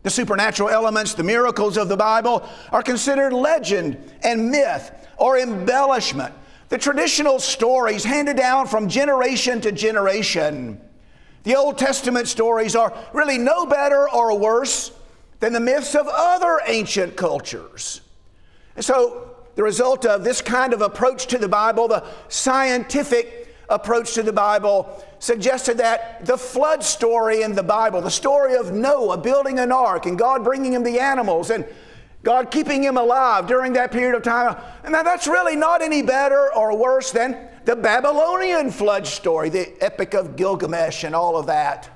The 0.03 0.11
supernatural 0.11 0.69
elements, 0.69 1.15
the 1.15 1.23
miracles 1.23 1.75
of 1.75 1.89
the 1.89 1.97
Bible, 1.97 2.47
are 2.71 2.83
considered 2.83 3.33
legend 3.33 3.97
and 4.21 4.51
myth 4.51 4.91
or 5.17 5.39
embellishment. 5.39 6.35
The 6.69 6.77
traditional 6.77 7.39
stories 7.39 8.03
handed 8.03 8.37
down 8.37 8.67
from 8.67 8.89
generation 8.89 9.59
to 9.61 9.71
generation. 9.71 10.79
The 11.41 11.55
Old 11.55 11.79
Testament 11.79 12.27
stories 12.27 12.75
are 12.75 12.95
really 13.11 13.39
no 13.39 13.65
better 13.65 14.07
or 14.07 14.37
worse 14.37 14.91
than 15.39 15.51
the 15.51 15.59
myths 15.59 15.95
of 15.95 16.05
other 16.07 16.59
ancient 16.67 17.15
cultures. 17.15 18.01
And 18.75 18.85
so, 18.85 19.31
the 19.55 19.63
result 19.63 20.05
of 20.05 20.23
this 20.23 20.43
kind 20.43 20.73
of 20.73 20.81
approach 20.81 21.25
to 21.27 21.39
the 21.39 21.49
Bible, 21.49 21.87
the 21.87 22.03
scientific 22.27 23.44
approach 23.69 24.13
to 24.13 24.23
the 24.23 24.33
Bible 24.33 25.03
suggested 25.19 25.77
that 25.77 26.25
the 26.25 26.37
flood 26.37 26.83
story 26.83 27.41
in 27.41 27.55
the 27.55 27.63
Bible, 27.63 28.01
the 28.01 28.11
story 28.11 28.55
of 28.55 28.71
Noah 28.71 29.17
building 29.17 29.59
an 29.59 29.71
ark 29.71 30.05
and 30.05 30.17
God 30.17 30.43
bringing 30.43 30.73
him 30.73 30.83
the 30.83 30.99
animals 30.99 31.49
and 31.49 31.65
God 32.23 32.49
keeping 32.49 32.83
him 32.83 32.97
alive 32.97 33.47
during 33.47 33.73
that 33.73 33.91
period 33.91 34.15
of 34.15 34.23
time, 34.23 34.57
now 34.89 35.03
that's 35.03 35.27
really 35.27 35.55
not 35.55 35.81
any 35.81 36.01
better 36.01 36.53
or 36.55 36.75
worse 36.75 37.11
than 37.11 37.37
the 37.65 37.75
Babylonian 37.75 38.71
flood 38.71 39.05
story, 39.05 39.49
the 39.49 39.73
Epic 39.81 40.13
of 40.13 40.35
Gilgamesh, 40.35 41.03
and 41.03 41.15
all 41.15 41.37
of 41.37 41.47
that. 41.47 41.89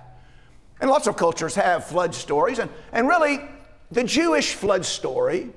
And 0.81 0.89
lots 0.89 1.07
of 1.07 1.17
cultures 1.17 1.55
have 1.55 1.85
flood 1.85 2.15
stories, 2.15 2.59
and, 2.59 2.69
and 2.91 3.07
really, 3.07 3.41
the 3.91 4.03
Jewish 4.03 4.53
flood 4.53 4.85
story 4.85 5.49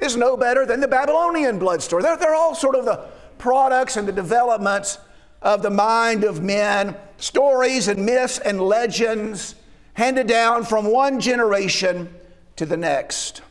is 0.00 0.16
no 0.16 0.36
better 0.36 0.64
than 0.66 0.80
the 0.80 0.88
Babylonian 0.88 1.58
blood 1.58 1.82
story. 1.82 2.02
They're, 2.02 2.16
they're 2.16 2.34
all 2.34 2.54
sort 2.54 2.76
of 2.76 2.84
the 2.84 3.06
products 3.38 3.96
and 3.96 4.06
the 4.06 4.12
developments 4.12 4.98
of 5.42 5.62
the 5.62 5.70
mind 5.70 6.24
of 6.24 6.42
men, 6.42 6.96
stories 7.16 7.88
and 7.88 8.04
myths 8.04 8.38
and 8.38 8.60
legends 8.60 9.54
handed 9.94 10.26
down 10.26 10.64
from 10.64 10.90
one 10.90 11.20
generation 11.20 12.12
to 12.56 12.66
the 12.66 12.76
next. 12.76 13.42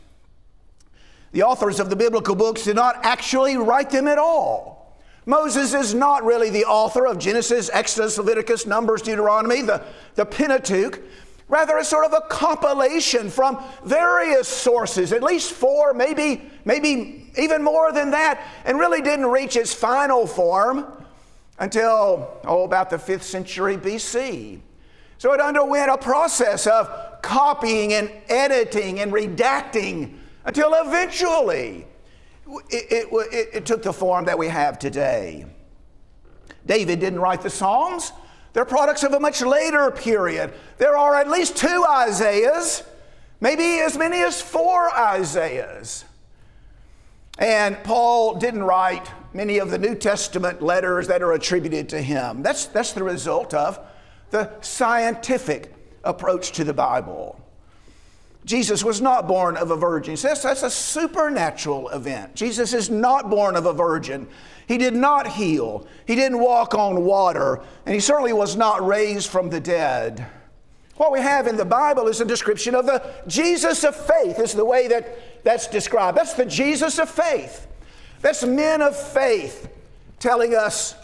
The 1.32 1.42
authors 1.42 1.78
of 1.78 1.90
the 1.90 1.96
biblical 1.96 2.34
books 2.34 2.64
did 2.64 2.76
not 2.76 3.04
actually 3.04 3.56
write 3.56 3.90
them 3.90 4.08
at 4.08 4.18
all. 4.18 4.98
Moses 5.26 5.74
is 5.74 5.94
not 5.94 6.24
really 6.24 6.48
the 6.48 6.64
author 6.64 7.06
of 7.06 7.18
Genesis, 7.18 7.68
Exodus, 7.70 8.16
Leviticus, 8.16 8.66
Numbers, 8.66 9.02
Deuteronomy, 9.02 9.60
the, 9.60 9.82
the 10.14 10.24
Pentateuch. 10.24 11.00
Rather, 11.48 11.76
it's 11.76 11.88
sort 11.88 12.06
of 12.06 12.14
a 12.14 12.22
compilation 12.28 13.28
from 13.28 13.62
various 13.84 14.48
sources, 14.48 15.12
at 15.12 15.22
least 15.22 15.52
four, 15.52 15.92
maybe, 15.92 16.50
maybe 16.64 17.30
even 17.38 17.62
more 17.62 17.92
than 17.92 18.10
that, 18.10 18.42
and 18.64 18.78
really 18.78 19.02
didn't 19.02 19.26
reach 19.26 19.56
its 19.56 19.72
final 19.72 20.26
form 20.26 20.86
until, 21.58 22.38
oh, 22.44 22.64
about 22.64 22.90
the 22.90 22.96
5th 22.96 23.22
century 23.22 23.76
BC. 23.76 24.60
So 25.18 25.32
it 25.32 25.40
underwent 25.40 25.90
a 25.90 25.98
process 25.98 26.66
of 26.66 26.88
copying 27.22 27.92
and 27.92 28.10
editing 28.28 29.00
and 29.00 29.12
redacting 29.12 30.14
until 30.44 30.72
eventually 30.74 31.86
it, 32.70 33.08
it, 33.12 33.48
it, 33.54 33.66
took 33.66 33.82
the 33.82 33.92
form 33.92 34.24
that 34.26 34.38
we 34.38 34.46
have 34.46 34.78
today. 34.78 35.44
David 36.64 37.00
didn't 37.00 37.18
write 37.18 37.42
the 37.42 37.50
Psalms, 37.50 38.12
they're 38.52 38.64
products 38.64 39.02
of 39.02 39.12
a 39.12 39.20
much 39.20 39.42
later 39.42 39.90
period. 39.90 40.54
There 40.78 40.96
are 40.96 41.14
at 41.16 41.28
least 41.28 41.56
two 41.56 41.84
Isaiahs, 41.88 42.82
maybe 43.40 43.80
as 43.80 43.98
many 43.98 44.20
as 44.22 44.40
four 44.40 44.90
Isaiahs. 44.96 46.04
And 47.38 47.82
Paul 47.84 48.36
didn't 48.36 48.64
write 48.64 49.08
many 49.32 49.58
of 49.58 49.70
the 49.70 49.78
New 49.78 49.94
Testament 49.94 50.62
letters 50.62 51.06
that 51.08 51.22
are 51.22 51.32
attributed 51.32 51.88
to 51.90 52.00
him. 52.00 52.42
That's, 52.42 52.66
that's 52.66 52.92
the 52.92 53.02
result 53.02 53.54
of 53.54 53.78
the 54.30 54.50
scientific 54.60 55.74
approach 56.04 56.52
to 56.52 56.64
the 56.64 56.74
Bible. 56.74 57.40
Jesus 58.44 58.82
was 58.82 59.00
not 59.00 59.28
born 59.28 59.56
of 59.56 59.70
a 59.70 59.76
virgin. 59.76 60.14
That's, 60.14 60.42
that's 60.42 60.62
a 60.62 60.70
supernatural 60.70 61.90
event. 61.90 62.34
Jesus 62.34 62.72
is 62.72 62.88
not 62.88 63.28
born 63.28 63.56
of 63.56 63.66
a 63.66 63.72
virgin. 63.74 64.26
He 64.66 64.78
did 64.78 64.94
not 64.94 65.26
heal. 65.26 65.86
He 66.06 66.14
didn't 66.14 66.38
walk 66.38 66.74
on 66.74 67.04
water. 67.04 67.60
And 67.84 67.94
he 67.94 68.00
certainly 68.00 68.32
was 68.32 68.56
not 68.56 68.86
raised 68.86 69.28
from 69.28 69.50
the 69.50 69.60
dead. 69.60 70.26
What 70.96 71.12
we 71.12 71.20
have 71.20 71.46
in 71.46 71.56
the 71.56 71.64
Bible 71.64 72.08
is 72.08 72.20
a 72.20 72.24
description 72.24 72.74
of 72.74 72.86
the 72.86 73.02
Jesus 73.26 73.84
of 73.84 73.94
faith, 73.94 74.38
is 74.38 74.52
the 74.52 74.64
way 74.64 74.88
that 74.88 75.44
that's 75.44 75.66
described. 75.66 76.16
That's 76.16 76.34
the 76.34 76.46
Jesus 76.46 76.98
of 76.98 77.08
faith. 77.08 77.66
That's 78.20 78.44
men 78.44 78.82
of 78.82 78.96
faith 78.96 79.68
telling 80.18 80.54
us 80.54 80.94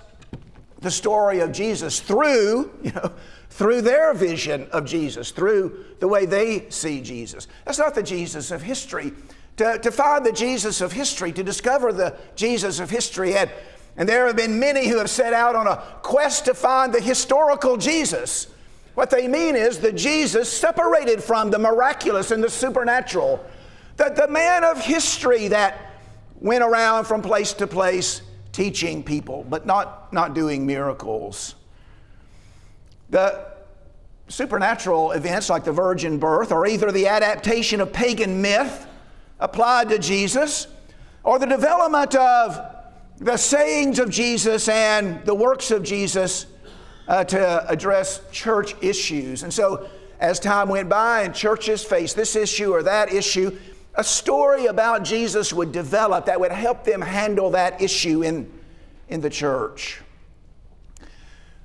the 0.80 0.90
story 0.90 1.40
of 1.40 1.52
Jesus 1.52 2.00
through, 2.00 2.70
you 2.82 2.92
know, 2.92 3.12
through 3.50 3.82
their 3.82 4.12
vision 4.14 4.66
of 4.72 4.84
Jesus, 4.84 5.30
through 5.30 5.84
the 6.00 6.08
way 6.08 6.26
they 6.26 6.68
see 6.70 7.00
Jesus. 7.00 7.46
That's 7.64 7.78
not 7.78 7.94
the 7.94 8.02
Jesus 8.02 8.50
of 8.50 8.62
history. 8.62 9.12
To, 9.58 9.78
to 9.78 9.92
find 9.92 10.26
the 10.26 10.32
Jesus 10.32 10.80
of 10.80 10.90
history, 10.90 11.30
to 11.32 11.44
discover 11.44 11.92
the 11.92 12.16
Jesus 12.34 12.80
of 12.80 12.90
history, 12.90 13.36
and, 13.36 13.48
and 13.96 14.08
there 14.08 14.26
have 14.26 14.34
been 14.34 14.58
many 14.58 14.88
who 14.88 14.98
have 14.98 15.08
set 15.08 15.32
out 15.32 15.54
on 15.54 15.68
a 15.68 15.76
quest 16.02 16.46
to 16.46 16.54
find 16.54 16.92
the 16.92 17.00
historical 17.00 17.76
Jesus. 17.76 18.48
What 18.94 19.10
they 19.10 19.28
mean 19.28 19.54
is 19.54 19.78
the 19.78 19.92
Jesus 19.92 20.52
separated 20.52 21.22
from 21.22 21.50
the 21.50 21.58
miraculous 21.60 22.32
and 22.32 22.42
the 22.42 22.50
supernatural. 22.50 23.44
That 23.96 24.16
the 24.16 24.26
man 24.26 24.64
of 24.64 24.80
history 24.80 25.46
that 25.48 25.93
went 26.40 26.62
around 26.62 27.04
from 27.04 27.22
place 27.22 27.52
to 27.54 27.66
place 27.66 28.22
teaching 28.52 29.02
people, 29.02 29.44
but 29.48 29.66
not, 29.66 30.12
not 30.12 30.34
doing 30.34 30.66
miracles. 30.66 31.54
The, 33.10 33.54
supernatural 34.28 35.12
events 35.12 35.50
like 35.50 35.64
the 35.64 35.72
virgin 35.72 36.18
birth, 36.18 36.52
are 36.52 36.66
either 36.66 36.90
the 36.90 37.06
adaptation 37.06 37.80
of 37.80 37.92
pagan 37.92 38.40
myth 38.40 38.86
applied 39.40 39.88
to 39.90 39.98
Jesus, 39.98 40.66
or 41.22 41.38
the 41.38 41.46
development 41.46 42.14
of 42.14 42.60
the 43.18 43.36
sayings 43.36 43.98
of 43.98 44.10
Jesus 44.10 44.68
and 44.68 45.24
the 45.24 45.34
works 45.34 45.70
of 45.70 45.82
Jesus 45.82 46.46
uh, 47.06 47.24
to 47.24 47.70
address 47.70 48.20
church 48.32 48.74
issues. 48.82 49.42
And 49.42 49.52
so, 49.52 49.88
as 50.20 50.40
time 50.40 50.68
went 50.68 50.88
by 50.88 51.22
and 51.22 51.34
churches 51.34 51.84
faced 51.84 52.16
this 52.16 52.34
issue 52.34 52.72
or 52.72 52.82
that 52.82 53.12
issue, 53.12 53.58
a 53.96 54.04
story 54.04 54.66
about 54.66 55.04
Jesus 55.04 55.52
would 55.52 55.72
develop 55.72 56.26
that 56.26 56.40
would 56.40 56.52
help 56.52 56.84
them 56.84 57.00
handle 57.00 57.50
that 57.50 57.80
issue 57.80 58.22
in, 58.22 58.50
in 59.08 59.20
the 59.20 59.30
church. 59.30 60.00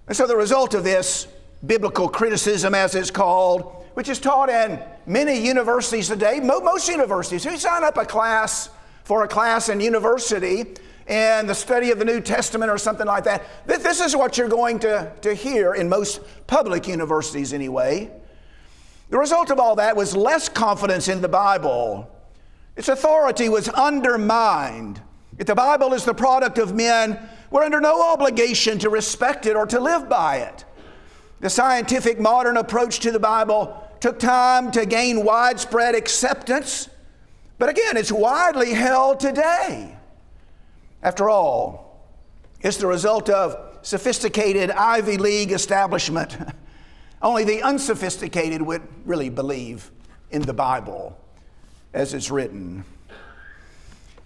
And 0.07 0.15
so, 0.15 0.27
the 0.27 0.35
result 0.35 0.73
of 0.73 0.83
this 0.83 1.27
biblical 1.65 2.07
criticism, 2.07 2.73
as 2.73 2.95
it's 2.95 3.11
called, 3.11 3.85
which 3.93 4.09
is 4.09 4.19
taught 4.19 4.49
in 4.49 4.79
many 5.05 5.39
universities 5.45 6.07
today, 6.07 6.39
most 6.39 6.87
universities, 6.87 7.43
who 7.43 7.57
sign 7.57 7.83
up 7.83 7.97
a 7.97 8.05
class 8.05 8.69
for 9.03 9.23
a 9.23 9.27
class 9.27 9.69
in 9.69 9.79
university 9.79 10.65
and 11.07 11.49
the 11.49 11.55
study 11.55 11.89
of 11.89 11.97
the 11.97 12.05
New 12.05 12.21
Testament 12.21 12.71
or 12.71 12.77
something 12.77 13.07
like 13.07 13.23
that. 13.23 13.43
This 13.65 13.99
is 13.99 14.15
what 14.15 14.37
you're 14.37 14.47
going 14.47 14.79
to, 14.79 15.11
to 15.21 15.33
hear 15.33 15.73
in 15.73 15.89
most 15.89 16.21
public 16.45 16.87
universities, 16.87 17.51
anyway. 17.51 18.11
The 19.09 19.17
result 19.17 19.49
of 19.49 19.59
all 19.59 19.75
that 19.77 19.95
was 19.95 20.15
less 20.15 20.47
confidence 20.47 21.07
in 21.07 21.21
the 21.21 21.27
Bible. 21.27 22.09
Its 22.79 22.87
authority 22.87 23.49
was 23.49 23.67
undermined. 23.67 25.01
If 25.37 25.47
the 25.47 25.53
Bible 25.53 25.93
is 25.93 26.05
the 26.05 26.13
product 26.13 26.57
of 26.57 26.73
men, 26.73 27.19
we're 27.51 27.65
under 27.65 27.81
no 27.81 28.01
obligation 28.13 28.79
to 28.79 28.89
respect 28.89 29.45
it 29.45 29.57
or 29.57 29.65
to 29.65 29.81
live 29.81 30.07
by 30.07 30.37
it. 30.37 30.63
The 31.41 31.49
scientific 31.49 32.21
modern 32.21 32.55
approach 32.55 32.99
to 33.01 33.11
the 33.11 33.19
Bible 33.19 33.85
took 33.99 34.17
time 34.17 34.71
to 34.71 34.85
gain 34.85 35.25
widespread 35.25 35.93
acceptance, 35.93 36.87
but 37.57 37.67
again, 37.67 37.97
it's 37.97 38.13
widely 38.13 38.71
held 38.71 39.19
today. 39.19 39.97
After 41.03 41.29
all, 41.29 42.07
it's 42.61 42.77
the 42.77 42.87
result 42.87 43.29
of 43.29 43.77
sophisticated 43.81 44.71
Ivy 44.71 45.17
League 45.17 45.51
establishment. 45.51 46.37
Only 47.21 47.43
the 47.43 47.61
unsophisticated 47.61 48.61
would 48.61 48.83
really 49.03 49.29
believe 49.29 49.91
in 50.31 50.43
the 50.43 50.53
Bible 50.53 51.17
as 51.93 52.13
it's 52.13 52.29
written. 52.29 52.83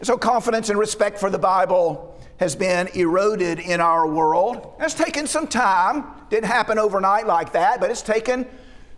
So, 0.01 0.17
confidence 0.17 0.70
and 0.70 0.77
respect 0.77 1.20
for 1.20 1.29
the 1.29 1.39
Bible 1.39 2.20
has 2.38 2.55
been 2.55 2.89
eroded 2.93 3.60
in 3.60 3.79
our 3.79 4.05
world. 4.08 4.74
It's 4.79 4.93
taken 4.93 5.27
some 5.27 5.48
time. 5.48 6.05
Didn't 6.29 6.48
happen 6.48 6.77
overnight 6.77 7.25
like 7.25 7.53
that, 7.53 7.79
but 7.79 7.89
it's 7.89 8.01
taken 8.01 8.46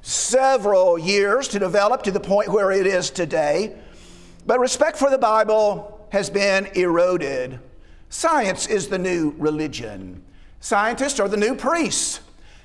several 0.01 0.97
years 0.97 1.47
to 1.49 1.59
develop 1.59 2.03
to 2.03 2.11
the 2.11 2.19
point 2.19 2.49
where 2.49 2.71
it 2.71 2.87
is 2.87 3.09
today. 3.09 3.75
But 4.45 4.59
respect 4.59 4.97
for 4.97 5.09
the 5.09 5.17
Bible 5.17 6.07
has 6.11 6.29
been 6.29 6.67
eroded. 6.75 7.59
Science 8.09 8.67
is 8.67 8.87
the 8.87 8.97
new 8.97 9.35
religion. 9.37 10.23
Scientists 10.59 11.19
are 11.19 11.27
the 11.27 11.37
new 11.37 11.55
priests. 11.55 12.21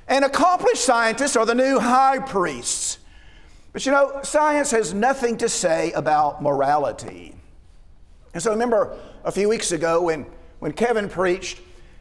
And 0.07 0.25
accomplished 0.25 0.85
scientists 0.85 1.37
are 1.37 1.47
the 1.47 1.55
new 1.55 1.79
high 1.79 2.19
priests. 2.19 2.99
But 3.73 3.87
you 3.87 3.93
know, 3.93 4.21
science 4.23 4.71
has 4.73 4.93
nothing 4.93 5.37
to 5.39 5.49
say 5.49 5.93
about 5.93 6.43
morality. 6.43 7.35
And 8.35 8.43
so 8.43 8.51
remember 8.51 8.97
a 9.25 9.33
few 9.33 9.49
weeks 9.49 9.73
ago 9.73 10.03
when 10.03 10.27
when 10.61 10.73
Kevin 10.73 11.09
preached, 11.09 11.61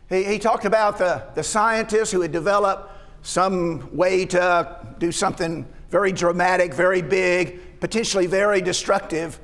he, 0.09 0.23
he 0.23 0.37
talked 0.37 0.65
about 0.65 0.97
the, 0.97 1.23
the 1.33 1.43
scientists 1.43 2.11
who 2.11 2.21
had 2.21 2.31
developed 2.31 2.91
some 3.23 3.95
way 3.95 4.25
to 4.25 4.95
do 4.99 5.11
something 5.11 5.65
very 5.89 6.11
dramatic, 6.11 6.73
very 6.73 7.01
big, 7.01 7.79
potentially 7.79 8.27
very 8.27 8.61
destructive. 8.61 9.39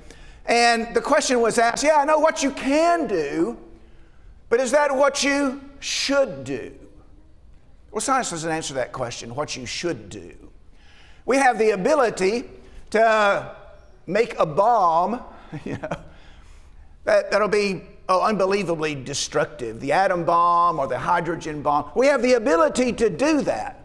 And 0.45 0.93
the 0.93 1.01
question 1.01 1.41
was 1.41 1.57
asked 1.57 1.83
yeah, 1.83 1.97
I 1.97 2.05
know 2.05 2.19
what 2.19 2.43
you 2.43 2.51
can 2.51 3.07
do, 3.07 3.57
but 4.49 4.59
is 4.59 4.71
that 4.71 4.95
what 4.95 5.23
you 5.23 5.61
should 5.79 6.43
do? 6.43 6.73
Well, 7.91 8.01
science 8.01 8.29
doesn't 8.29 8.51
answer 8.51 8.73
that 8.75 8.91
question, 8.91 9.33
what 9.33 9.55
you 9.55 9.65
should 9.65 10.09
do. 10.09 10.44
We 11.25 11.37
have 11.37 11.57
the 11.57 11.71
ability 11.71 12.45
to 12.91 13.55
make 14.07 14.37
a 14.39 14.45
bomb, 14.45 15.21
you 15.65 15.77
know, 15.77 15.97
that, 17.03 17.31
that'll 17.31 17.47
be 17.47 17.83
oh, 18.09 18.21
unbelievably 18.23 18.95
destructive, 18.95 19.79
the 19.79 19.91
atom 19.91 20.25
bomb 20.25 20.79
or 20.79 20.87
the 20.87 20.99
hydrogen 20.99 21.61
bomb. 21.61 21.91
We 21.95 22.07
have 22.07 22.21
the 22.21 22.33
ability 22.33 22.93
to 22.93 23.09
do 23.09 23.41
that. 23.41 23.81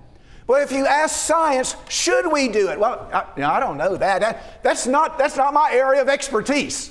But 0.46 0.62
if 0.62 0.72
you 0.72 0.86
ask 0.86 1.14
science, 1.14 1.76
should 1.88 2.30
we 2.30 2.48
do 2.48 2.70
it? 2.70 2.80
Well, 2.80 3.08
I, 3.12 3.24
you 3.36 3.42
know, 3.42 3.50
I 3.50 3.60
don't 3.60 3.76
know 3.76 3.96
that. 3.96 4.20
that. 4.20 4.62
That's, 4.62 4.86
not, 4.86 5.16
that's 5.16 5.36
not 5.36 5.54
my 5.54 5.70
area 5.72 6.02
of 6.02 6.08
expertise. 6.08 6.90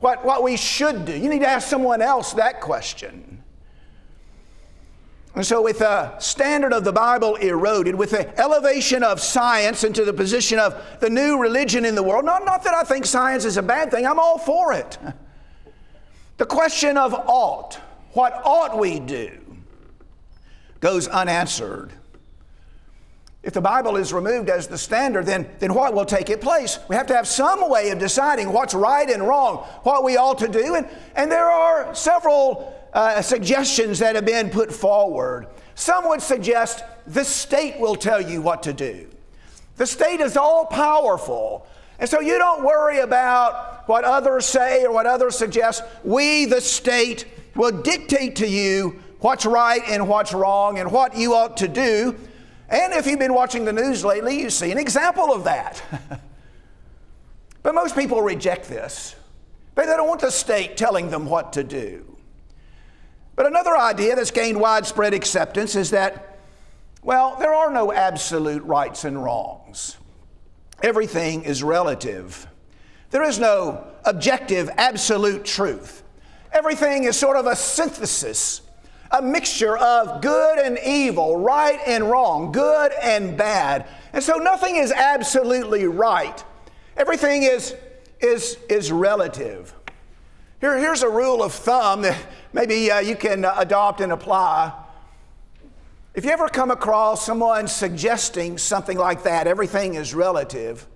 What, 0.00 0.24
what 0.24 0.42
we 0.42 0.56
should 0.58 1.06
do. 1.06 1.16
You 1.16 1.30
need 1.30 1.38
to 1.38 1.48
ask 1.48 1.68
someone 1.68 2.02
else 2.02 2.34
that 2.34 2.60
question. 2.60 3.35
And 5.36 5.44
so, 5.44 5.60
with 5.60 5.80
the 5.80 6.18
standard 6.18 6.72
of 6.72 6.82
the 6.82 6.92
Bible 6.92 7.36
eroded, 7.36 7.94
with 7.94 8.10
the 8.10 8.40
elevation 8.40 9.02
of 9.02 9.20
science 9.20 9.84
into 9.84 10.02
the 10.02 10.12
position 10.14 10.58
of 10.58 10.82
the 11.00 11.10
new 11.10 11.38
religion 11.38 11.84
in 11.84 11.94
the 11.94 12.02
world, 12.02 12.24
not, 12.24 12.46
not 12.46 12.64
that 12.64 12.72
I 12.72 12.84
think 12.84 13.04
science 13.04 13.44
is 13.44 13.58
a 13.58 13.62
bad 13.62 13.90
thing, 13.90 14.06
I'm 14.06 14.18
all 14.18 14.38
for 14.38 14.72
it. 14.72 14.98
The 16.38 16.44
question 16.44 16.98
of 16.98 17.14
ought, 17.14 17.80
what 18.12 18.42
ought 18.44 18.78
we 18.78 19.00
do, 19.00 19.38
goes 20.80 21.08
unanswered. 21.08 21.90
If 23.42 23.54
the 23.54 23.62
Bible 23.62 23.96
is 23.96 24.12
removed 24.12 24.50
as 24.50 24.66
the 24.66 24.76
standard, 24.76 25.24
then, 25.24 25.48
then 25.60 25.72
what 25.72 25.94
will 25.94 26.04
take 26.04 26.28
its 26.28 26.44
place? 26.44 26.78
We 26.88 26.96
have 26.96 27.06
to 27.06 27.16
have 27.16 27.26
some 27.26 27.70
way 27.70 27.88
of 27.88 27.98
deciding 27.98 28.52
what's 28.52 28.74
right 28.74 29.08
and 29.08 29.26
wrong, 29.26 29.64
what 29.82 30.04
we 30.04 30.18
ought 30.18 30.36
to 30.40 30.48
do. 30.48 30.74
And, 30.74 30.86
and 31.14 31.32
there 31.32 31.48
are 31.48 31.94
several 31.94 32.76
uh, 32.96 33.20
suggestions 33.20 33.98
that 33.98 34.14
have 34.14 34.24
been 34.24 34.48
put 34.48 34.72
forward. 34.72 35.46
Some 35.74 36.08
would 36.08 36.22
suggest 36.22 36.82
the 37.06 37.24
state 37.24 37.78
will 37.78 37.94
tell 37.94 38.22
you 38.22 38.40
what 38.40 38.62
to 38.62 38.72
do. 38.72 39.06
The 39.76 39.86
state 39.86 40.20
is 40.20 40.34
all 40.34 40.64
powerful. 40.64 41.66
And 41.98 42.08
so 42.08 42.20
you 42.20 42.38
don't 42.38 42.64
worry 42.64 43.00
about 43.00 43.86
what 43.86 44.04
others 44.04 44.46
say 44.46 44.82
or 44.84 44.92
what 44.92 45.04
others 45.04 45.36
suggest. 45.36 45.82
We, 46.04 46.46
the 46.46 46.62
state, 46.62 47.26
will 47.54 47.82
dictate 47.82 48.36
to 48.36 48.48
you 48.48 49.02
what's 49.20 49.44
right 49.44 49.82
and 49.88 50.08
what's 50.08 50.32
wrong 50.32 50.78
and 50.78 50.90
what 50.90 51.14
you 51.14 51.34
ought 51.34 51.58
to 51.58 51.68
do. 51.68 52.16
And 52.70 52.94
if 52.94 53.06
you've 53.06 53.18
been 53.18 53.34
watching 53.34 53.66
the 53.66 53.74
news 53.74 54.06
lately, 54.06 54.40
you 54.40 54.48
see 54.48 54.72
an 54.72 54.78
example 54.78 55.34
of 55.34 55.44
that. 55.44 55.82
but 57.62 57.74
most 57.74 57.94
people 57.94 58.22
reject 58.22 58.70
this. 58.70 59.14
They 59.74 59.84
don't 59.84 60.08
want 60.08 60.22
the 60.22 60.30
state 60.30 60.78
telling 60.78 61.10
them 61.10 61.26
what 61.26 61.52
to 61.52 61.62
do. 61.62 62.15
But 63.36 63.46
another 63.46 63.76
idea 63.76 64.16
that's 64.16 64.30
gained 64.30 64.58
widespread 64.58 65.14
acceptance 65.14 65.76
is 65.76 65.90
that, 65.90 66.38
well, 67.02 67.36
there 67.38 67.54
are 67.54 67.70
no 67.70 67.92
absolute 67.92 68.62
rights 68.64 69.04
and 69.04 69.22
wrongs 69.22 69.96
everything 70.82 71.44
is 71.44 71.62
relative. 71.62 72.46
There 73.10 73.22
is 73.22 73.38
no 73.38 73.86
objective, 74.04 74.70
absolute 74.76 75.44
truth. 75.44 76.02
Everything 76.52 77.04
is 77.04 77.16
sort 77.16 77.36
of 77.36 77.46
a 77.46 77.56
synthesis, 77.56 78.62
a 79.10 79.22
mixture 79.22 79.76
of 79.76 80.20
good 80.22 80.58
and 80.58 80.78
evil, 80.84 81.36
right 81.36 81.78
and 81.86 82.10
wrong, 82.10 82.52
good 82.52 82.92
and 83.02 83.36
bad. 83.36 83.86
And 84.12 84.22
so 84.22 84.36
nothing 84.36 84.76
is 84.76 84.92
absolutely 84.92 85.86
right. 85.86 86.42
Everything 86.96 87.42
is, 87.42 87.74
is, 88.20 88.58
is 88.68 88.90
relative. 88.90 89.74
Here, 90.60 90.78
here's 90.78 91.02
a 91.02 91.08
rule 91.08 91.42
of 91.42 91.52
thumb 91.52 92.02
that 92.02 92.18
maybe 92.52 92.90
uh, 92.90 93.00
you 93.00 93.14
can 93.14 93.44
uh, 93.44 93.54
adopt 93.58 94.00
and 94.00 94.10
apply. 94.10 94.72
If 96.14 96.24
you 96.24 96.30
ever 96.30 96.48
come 96.48 96.70
across 96.70 97.26
someone 97.26 97.68
suggesting 97.68 98.56
something 98.56 98.96
like 98.96 99.24
that, 99.24 99.46
everything 99.46 99.94
is 99.94 100.14
relative, 100.14 100.86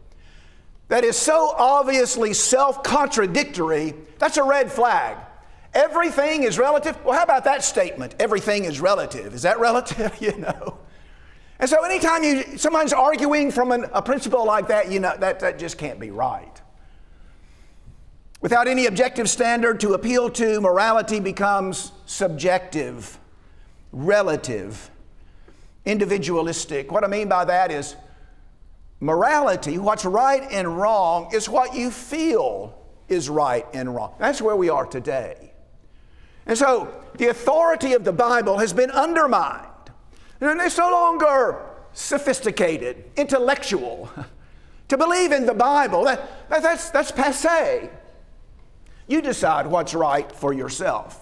that 0.88 1.05
is 1.05 1.14
so 1.14 1.55
obviously 1.59 2.33
self 2.33 2.83
contradictory, 2.83 3.94
that's 4.18 4.38
a 4.38 4.42
red 4.42 4.73
flag. 4.73 5.18
Everything 5.75 6.42
is 6.42 6.59
relative. 6.59 6.99
Well, 7.05 7.16
how 7.16 7.23
about 7.23 7.44
that 7.44 7.62
statement? 7.62 8.16
Everything 8.18 8.64
is 8.64 8.81
relative. 8.81 9.35
Is 9.35 9.42
that 9.42 9.61
relative? 9.61 10.16
you 10.20 10.37
know. 10.38 10.79
And 11.61 11.68
so, 11.68 11.85
anytime 11.85 12.25
you 12.25 12.57
someone's 12.57 12.94
arguing 12.94 13.51
from 13.51 13.70
an, 13.73 13.87
a 13.92 14.01
principle 14.01 14.46
like 14.46 14.68
that, 14.68 14.90
you 14.90 15.01
know 15.01 15.14
that, 15.18 15.40
that 15.40 15.59
just 15.59 15.77
can't 15.77 16.01
be 16.01 16.11
right. 16.11 16.60
Without 18.40 18.66
any 18.66 18.87
objective 18.87 19.29
standard 19.29 19.81
to 19.81 19.92
appeal 19.92 20.31
to, 20.31 20.61
morality 20.61 21.20
becomes 21.20 21.92
subjective, 22.07 23.18
relative 23.92 24.90
individualistic. 25.85 26.90
What 26.90 27.05
I 27.05 27.07
mean 27.07 27.29
by 27.29 27.44
that 27.44 27.70
is 27.70 27.96
morality, 29.00 29.79
what's 29.79 30.05
right 30.05 30.42
and 30.50 30.79
wrong, 30.79 31.31
is 31.35 31.48
what 31.48 31.74
you 31.74 31.90
feel 31.90 32.79
is 33.09 33.29
right 33.29 33.66
and 33.74 33.94
wrong. 33.94 34.14
That's 34.18 34.40
where 34.40 34.57
we 34.57 34.70
are 34.70 34.87
today. 34.87 35.53
And 36.46 36.57
so 36.57 36.92
the 37.16 37.29
authority 37.29 37.92
of 37.92 38.05
the 38.05 38.12
Bible 38.12 38.59
has 38.59 38.72
been 38.72 38.90
undermined. 38.90 39.66
And 40.40 40.61
it's 40.61 40.79
no 40.79 40.90
longer 40.90 41.61
sophisticated, 41.92 43.05
intellectual. 43.16 44.11
to 44.88 44.96
believe 44.96 45.33
in 45.33 45.46
the 45.46 45.55
Bible, 45.55 46.05
that, 46.05 46.48
that, 46.48 46.62
that's, 46.62 46.90
that's 46.90 47.12
passe. 47.12 47.90
You 49.11 49.20
decide 49.20 49.66
what's 49.66 49.92
right 49.92 50.31
for 50.31 50.53
yourself. 50.53 51.18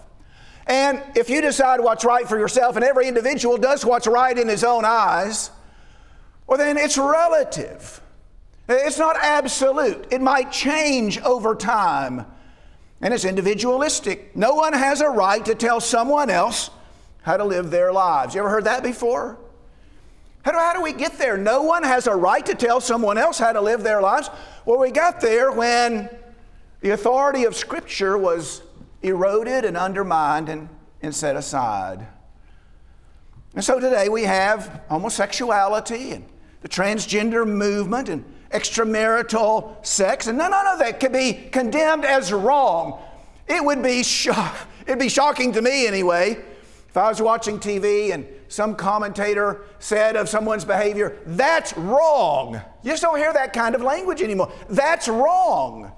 And 0.67 1.03
if 1.17 1.31
you 1.31 1.41
decide 1.41 1.81
what's 1.81 2.05
right 2.05 2.29
for 2.29 2.39
yourself, 2.39 2.77
and 2.77 2.85
every 2.85 3.09
individual 3.09 3.57
does 3.57 3.83
what's 3.83 4.07
right 4.07 4.37
in 4.37 4.47
his 4.47 4.63
own 4.63 4.85
eyes, 4.85 5.51
well, 6.47 6.59
then 6.59 6.77
it's 6.77 6.99
relative. 6.99 8.03
It's 8.69 8.99
not 8.99 9.17
absolute. 9.17 10.07
It 10.11 10.21
might 10.21 10.53
change 10.53 11.19
over 11.23 11.55
time. 11.55 12.27
And 13.01 13.15
it's 13.15 13.25
individualistic. 13.25 14.37
No 14.37 14.55
one 14.55 14.75
has 14.75 15.01
a 15.01 15.09
right 15.09 15.43
to 15.47 15.55
tell 15.55 15.81
someone 15.81 16.29
else 16.29 16.69
how 17.23 17.39
to 17.39 17.45
live 17.45 17.71
their 17.71 17.91
lives. 17.91 18.35
You 18.35 18.43
ever 18.43 18.51
heard 18.51 18.65
that 18.65 18.83
before? 18.83 19.39
How 20.43 20.53
do, 20.53 20.59
how 20.59 20.75
do 20.75 20.83
we 20.83 20.93
get 20.93 21.17
there? 21.17 21.39
No 21.39 21.63
one 21.63 21.85
has 21.85 22.07
a 22.07 22.15
right 22.15 22.45
to 22.45 22.55
tell 22.55 22.83
someone 22.83 23.17
else 23.17 23.39
how 23.39 23.53
to 23.53 23.61
live 23.63 23.83
their 23.83 24.03
lives. 24.03 24.29
Well, 24.67 24.79
we 24.79 24.91
got 24.91 25.23
there 25.23 25.51
when 25.53 26.11
the 26.81 26.91
authority 26.91 27.45
of 27.45 27.57
Scripture 27.57 28.17
was 28.17 28.63
eroded 29.03 29.65
and 29.65 29.77
undermined 29.77 30.49
and, 30.49 30.69
and 31.03 31.15
set 31.15 31.37
aside. 31.37 32.07
And 33.55 33.65
so 33.65 33.81
today 33.81 34.09
we 34.09 34.25
have 34.25 34.83
homosexuality 34.89 36.13
and 36.13 36.25
the 36.63 36.69
transgender 36.69 37.47
movement 37.47 38.09
and 38.09 38.25
extramarital 38.51 39.85
sex, 39.85 40.27
and 40.27 40.39
none 40.39 40.53
of 40.53 40.79
that 40.79 41.01
can 41.01 41.13
be 41.13 41.33
condemned 41.53 42.05
as 42.05 42.33
wrong. 42.33 43.03
It 43.47 43.65
would 43.65 43.83
be, 43.83 44.03
sho- 44.03 44.53
it'd 44.87 44.99
be 44.99 45.09
shocking 45.09 45.53
to 45.53 45.63
me 45.63 45.87
anyway 45.87 46.43
if 46.89 46.97
I 46.97 47.09
was 47.09 47.21
watching 47.21 47.61
TV 47.61 48.13
and 48.13 48.27
some 48.49 48.75
commentator 48.75 49.67
said 49.79 50.17
of 50.17 50.29
someone's 50.29 50.65
behavior, 50.65 51.19
that's 51.27 51.77
wrong. 51.77 52.61
You 52.83 52.91
just 52.91 53.03
don't 53.03 53.19
hear 53.19 53.33
that 53.33 53.53
kind 53.53 53.75
of 53.75 53.83
language 53.83 54.23
anymore. 54.23 54.51
That's 54.71 55.07
wrong. 55.07 55.93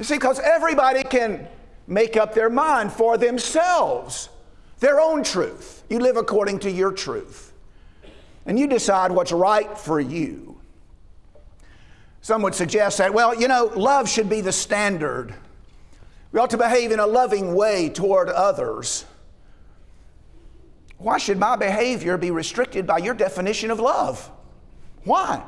You 0.00 0.04
see, 0.04 0.14
because 0.14 0.40
everybody 0.40 1.02
can 1.02 1.46
make 1.86 2.16
up 2.16 2.32
their 2.32 2.48
mind 2.48 2.90
for 2.90 3.18
themselves, 3.18 4.30
their 4.78 4.98
own 4.98 5.22
truth. 5.22 5.84
You 5.90 5.98
live 5.98 6.16
according 6.16 6.60
to 6.60 6.70
your 6.70 6.90
truth. 6.90 7.52
And 8.46 8.58
you 8.58 8.66
decide 8.66 9.12
what's 9.12 9.30
right 9.30 9.76
for 9.76 10.00
you. 10.00 10.58
Some 12.22 12.40
would 12.40 12.54
suggest 12.54 12.96
that, 12.96 13.12
well, 13.12 13.38
you 13.38 13.46
know, 13.46 13.70
love 13.76 14.08
should 14.08 14.30
be 14.30 14.40
the 14.40 14.52
standard. 14.52 15.34
We 16.32 16.40
ought 16.40 16.48
to 16.50 16.56
behave 16.56 16.92
in 16.92 16.98
a 16.98 17.06
loving 17.06 17.54
way 17.54 17.90
toward 17.90 18.30
others. 18.30 19.04
Why 20.96 21.18
should 21.18 21.38
my 21.38 21.56
behavior 21.56 22.16
be 22.16 22.30
restricted 22.30 22.86
by 22.86 22.98
your 22.98 23.12
definition 23.12 23.70
of 23.70 23.78
love? 23.78 24.30
Why? 25.04 25.42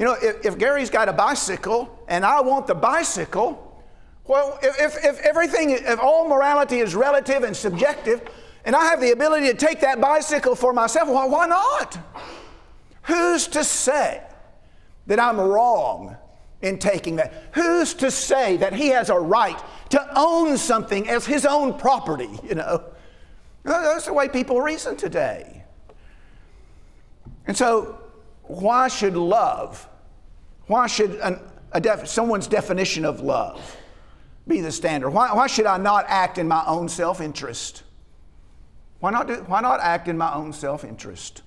You 0.00 0.06
know, 0.06 0.16
if, 0.22 0.46
if 0.46 0.56
Gary's 0.56 0.88
got 0.88 1.10
a 1.10 1.12
bicycle 1.12 2.02
and 2.08 2.24
I 2.24 2.40
want 2.40 2.66
the 2.66 2.74
bicycle, 2.74 3.84
well, 4.26 4.58
if, 4.62 4.96
if 5.04 5.20
everything, 5.20 5.72
if 5.72 6.00
all 6.00 6.26
morality 6.26 6.78
is 6.78 6.94
relative 6.94 7.42
and 7.42 7.54
subjective, 7.54 8.22
and 8.64 8.74
I 8.74 8.86
have 8.86 9.02
the 9.02 9.12
ability 9.12 9.48
to 9.48 9.54
take 9.54 9.80
that 9.82 10.00
bicycle 10.00 10.54
for 10.54 10.72
myself, 10.72 11.06
well, 11.06 11.28
why 11.28 11.46
not? 11.46 11.98
Who's 13.02 13.46
to 13.48 13.62
say 13.62 14.22
that 15.06 15.20
I'm 15.20 15.38
wrong 15.38 16.16
in 16.62 16.78
taking 16.78 17.16
that? 17.16 17.50
Who's 17.52 17.92
to 17.94 18.10
say 18.10 18.56
that 18.56 18.72
he 18.72 18.88
has 18.88 19.10
a 19.10 19.18
right 19.18 19.62
to 19.90 20.18
own 20.18 20.56
something 20.56 21.10
as 21.10 21.26
his 21.26 21.44
own 21.44 21.74
property, 21.74 22.30
you 22.42 22.54
know? 22.54 22.84
That's 23.64 24.06
the 24.06 24.14
way 24.14 24.30
people 24.30 24.62
reason 24.62 24.96
today. 24.96 25.62
And 27.46 27.54
so, 27.54 27.98
why 28.44 28.88
should 28.88 29.16
love, 29.16 29.88
why 30.70 30.86
should 30.86 31.16
an, 31.16 31.40
def, 31.80 32.06
someone's 32.06 32.46
definition 32.46 33.04
of 33.04 33.22
love 33.22 33.76
be 34.46 34.60
the 34.60 34.70
standard? 34.70 35.10
Why, 35.10 35.32
why 35.32 35.48
should 35.48 35.66
I 35.66 35.78
not 35.78 36.04
act 36.06 36.38
in 36.38 36.46
my 36.46 36.62
own 36.64 36.88
self 36.88 37.20
interest? 37.20 37.82
Why 39.00 39.10
not, 39.10 39.48
why 39.48 39.60
not 39.62 39.80
act 39.80 40.06
in 40.06 40.16
my 40.16 40.32
own 40.32 40.52
self 40.52 40.84
interest? 40.84 41.42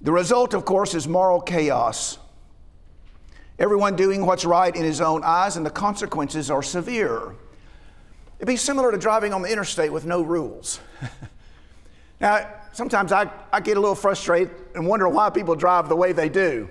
The 0.00 0.12
result, 0.12 0.54
of 0.54 0.64
course, 0.64 0.94
is 0.94 1.06
moral 1.06 1.42
chaos. 1.42 2.16
Everyone 3.58 3.96
doing 3.96 4.24
what's 4.24 4.46
right 4.46 4.74
in 4.74 4.82
his 4.82 5.02
own 5.02 5.22
eyes, 5.22 5.58
and 5.58 5.66
the 5.66 5.70
consequences 5.70 6.50
are 6.50 6.62
severe. 6.62 7.34
It'd 8.38 8.48
be 8.48 8.56
similar 8.56 8.92
to 8.92 8.96
driving 8.96 9.34
on 9.34 9.42
the 9.42 9.52
interstate 9.52 9.92
with 9.92 10.06
no 10.06 10.22
rules. 10.22 10.80
now, 12.20 12.48
sometimes 12.72 13.12
I, 13.12 13.30
I 13.52 13.60
get 13.60 13.76
a 13.76 13.80
little 13.80 13.94
frustrated 13.94 14.54
and 14.74 14.86
wonder 14.86 15.06
why 15.06 15.28
people 15.28 15.54
drive 15.54 15.90
the 15.90 15.96
way 15.96 16.12
they 16.12 16.30
do. 16.30 16.70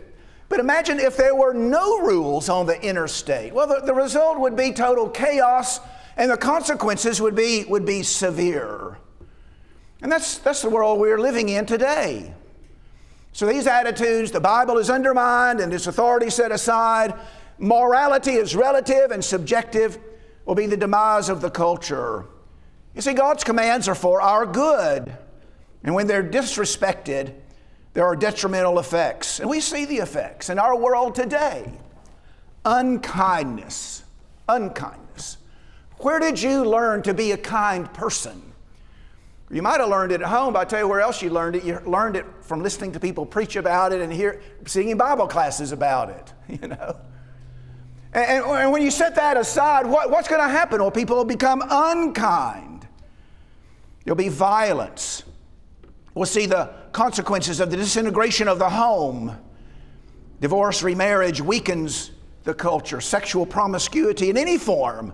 But 0.52 0.60
imagine 0.60 1.00
if 1.00 1.16
there 1.16 1.34
were 1.34 1.54
no 1.54 2.02
rules 2.02 2.50
on 2.50 2.66
the 2.66 2.80
interstate. 2.84 3.54
Well, 3.54 3.68
the, 3.68 3.80
the 3.80 3.94
result 3.94 4.38
would 4.38 4.58
be 4.58 4.74
total 4.74 5.08
chaos, 5.08 5.80
and 6.18 6.30
the 6.30 6.36
consequences 6.36 7.22
would 7.22 7.36
be, 7.36 7.64
would 7.70 7.86
be 7.86 8.04
severe. 8.04 8.98
And 10.02 10.12
that's, 10.12 10.40
that's 10.40 10.62
the 10.62 10.70
world 10.70 11.00
we're 11.00 11.22
living 11.22 11.48
in 11.48 11.66
today. 11.66 12.34
So, 13.32 13.48
these 13.48 13.66
attitudes, 13.66 14.32
the 14.32 14.42
Bible 14.42 14.78
is 14.78 14.90
undermined 14.90 15.62
and 15.62 15.74
its 15.74 15.88
authority 15.88 16.30
set 16.30 16.52
aside. 16.52 17.14
Morality 17.58 18.34
is 18.34 18.54
relative 18.54 19.12
and 19.12 19.24
subjective 19.24 20.00
will 20.44 20.56
be 20.56 20.66
the 20.66 20.76
demise 20.76 21.30
of 21.30 21.40
the 21.40 21.50
culture. 21.50 22.26
You 22.94 23.02
see, 23.02 23.14
God's 23.14 23.46
commands 23.46 23.88
are 23.88 23.96
for 23.96 24.22
our 24.22 24.46
good. 24.46 25.16
And 25.86 25.96
when 25.96 26.08
they're 26.08 26.30
disrespected, 26.30 27.36
there 27.94 28.06
are 28.06 28.16
detrimental 28.16 28.80
effects. 28.80 29.40
And 29.40 29.50
we 29.50 29.60
see 29.60 29.86
the 29.86 29.98
effects 29.98 30.50
in 30.50 30.60
our 30.60 30.76
world 30.76 31.16
today 31.16 31.72
unkindness. 32.64 34.04
Unkindness. 34.48 35.38
Where 36.00 36.20
did 36.20 36.42
you 36.42 36.64
learn 36.64 37.04
to 37.04 37.14
be 37.14 37.32
a 37.32 37.38
kind 37.38 37.92
person? 37.94 38.42
You 39.50 39.62
might 39.62 39.80
have 39.82 39.90
learned 39.90 40.14
it 40.14 40.22
at 40.22 40.28
home, 40.28 40.54
but 40.54 40.60
I 40.60 40.66
tell 40.66 40.80
you 40.80 40.88
where 40.88 41.02
else 41.02 41.22
you 41.22 41.30
learned 41.30 41.58
it. 41.58 41.64
You 41.64 41.80
learned 41.86 42.16
it 42.16 42.26
from 42.42 42.64
listening 42.64 42.94
to 42.94 43.00
people 43.00 43.26
preach 43.26 43.58
about 43.58 43.92
it 43.92 44.00
and 44.02 44.12
hear, 44.12 44.42
singing 44.66 44.98
Bible 44.98 45.28
classes 45.28 45.74
about 45.74 46.10
it, 46.10 46.34
you 46.62 46.68
know. 46.70 46.98
And, 48.14 48.46
and 48.46 48.72
when 48.72 48.82
you 48.82 48.92
set 48.92 49.16
that 49.16 49.38
aside, 49.38 49.86
what, 49.86 50.10
what's 50.10 50.28
going 50.28 50.42
to 50.42 50.48
happen? 50.48 50.82
Well, 50.82 50.92
people 50.92 51.18
will 51.18 51.26
become 51.26 51.64
unkind. 51.70 52.88
There'll 54.04 54.16
be 54.16 54.30
violence. 54.30 55.24
We'll 56.14 56.26
see 56.26 56.46
the 56.46 56.74
consequences 56.92 57.60
of 57.60 57.72
the 57.72 57.78
disintegration 57.78 58.48
of 58.48 58.60
the 58.60 58.70
home. 58.70 59.38
Divorce, 60.40 60.84
remarriage 60.84 61.42
weakens 61.42 62.12
the 62.44 62.54
culture. 62.54 63.00
Sexual 63.00 63.46
promiscuity 63.46 64.30
in 64.30 64.38
any 64.38 64.58
form 64.58 65.14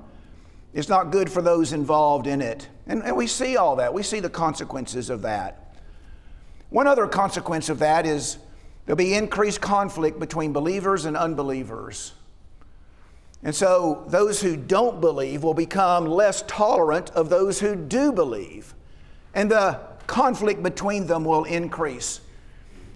is 0.74 0.90
not 0.90 1.12
good 1.12 1.30
for 1.30 1.42
those 1.42 1.74
involved 1.74 2.28
in 2.28 2.42
it. 2.42 2.70
And, 2.88 3.04
and 3.04 3.16
we 3.16 3.28
see 3.28 3.58
all 3.58 3.76
that. 3.78 3.94
We 3.94 4.04
see 4.04 4.20
the 4.20 4.30
consequences 4.30 5.10
of 5.10 5.22
that. 5.24 5.76
One 6.70 6.88
other 6.88 7.08
consequence 7.08 7.70
of 7.70 7.80
that 7.80 8.06
is 8.06 8.38
there'll 8.86 8.98
be 8.98 9.14
increased 9.14 9.62
conflict 9.62 10.20
between 10.20 10.54
believers 10.54 11.06
and 11.06 11.18
unbelievers. 11.18 12.14
And 13.44 13.54
so 13.54 14.04
those 14.08 14.42
who 14.42 14.58
don't 14.58 15.00
believe 15.00 15.44
will 15.44 15.54
become 15.54 16.06
less 16.06 16.44
tolerant 16.48 17.10
of 17.12 17.30
those 17.30 17.60
who 17.60 17.76
do 17.76 18.12
believe. 18.12 18.74
And 19.34 19.52
the 19.52 19.80
conflict 20.08 20.64
between 20.64 21.06
them 21.06 21.24
will 21.24 21.44
increase. 21.44 22.22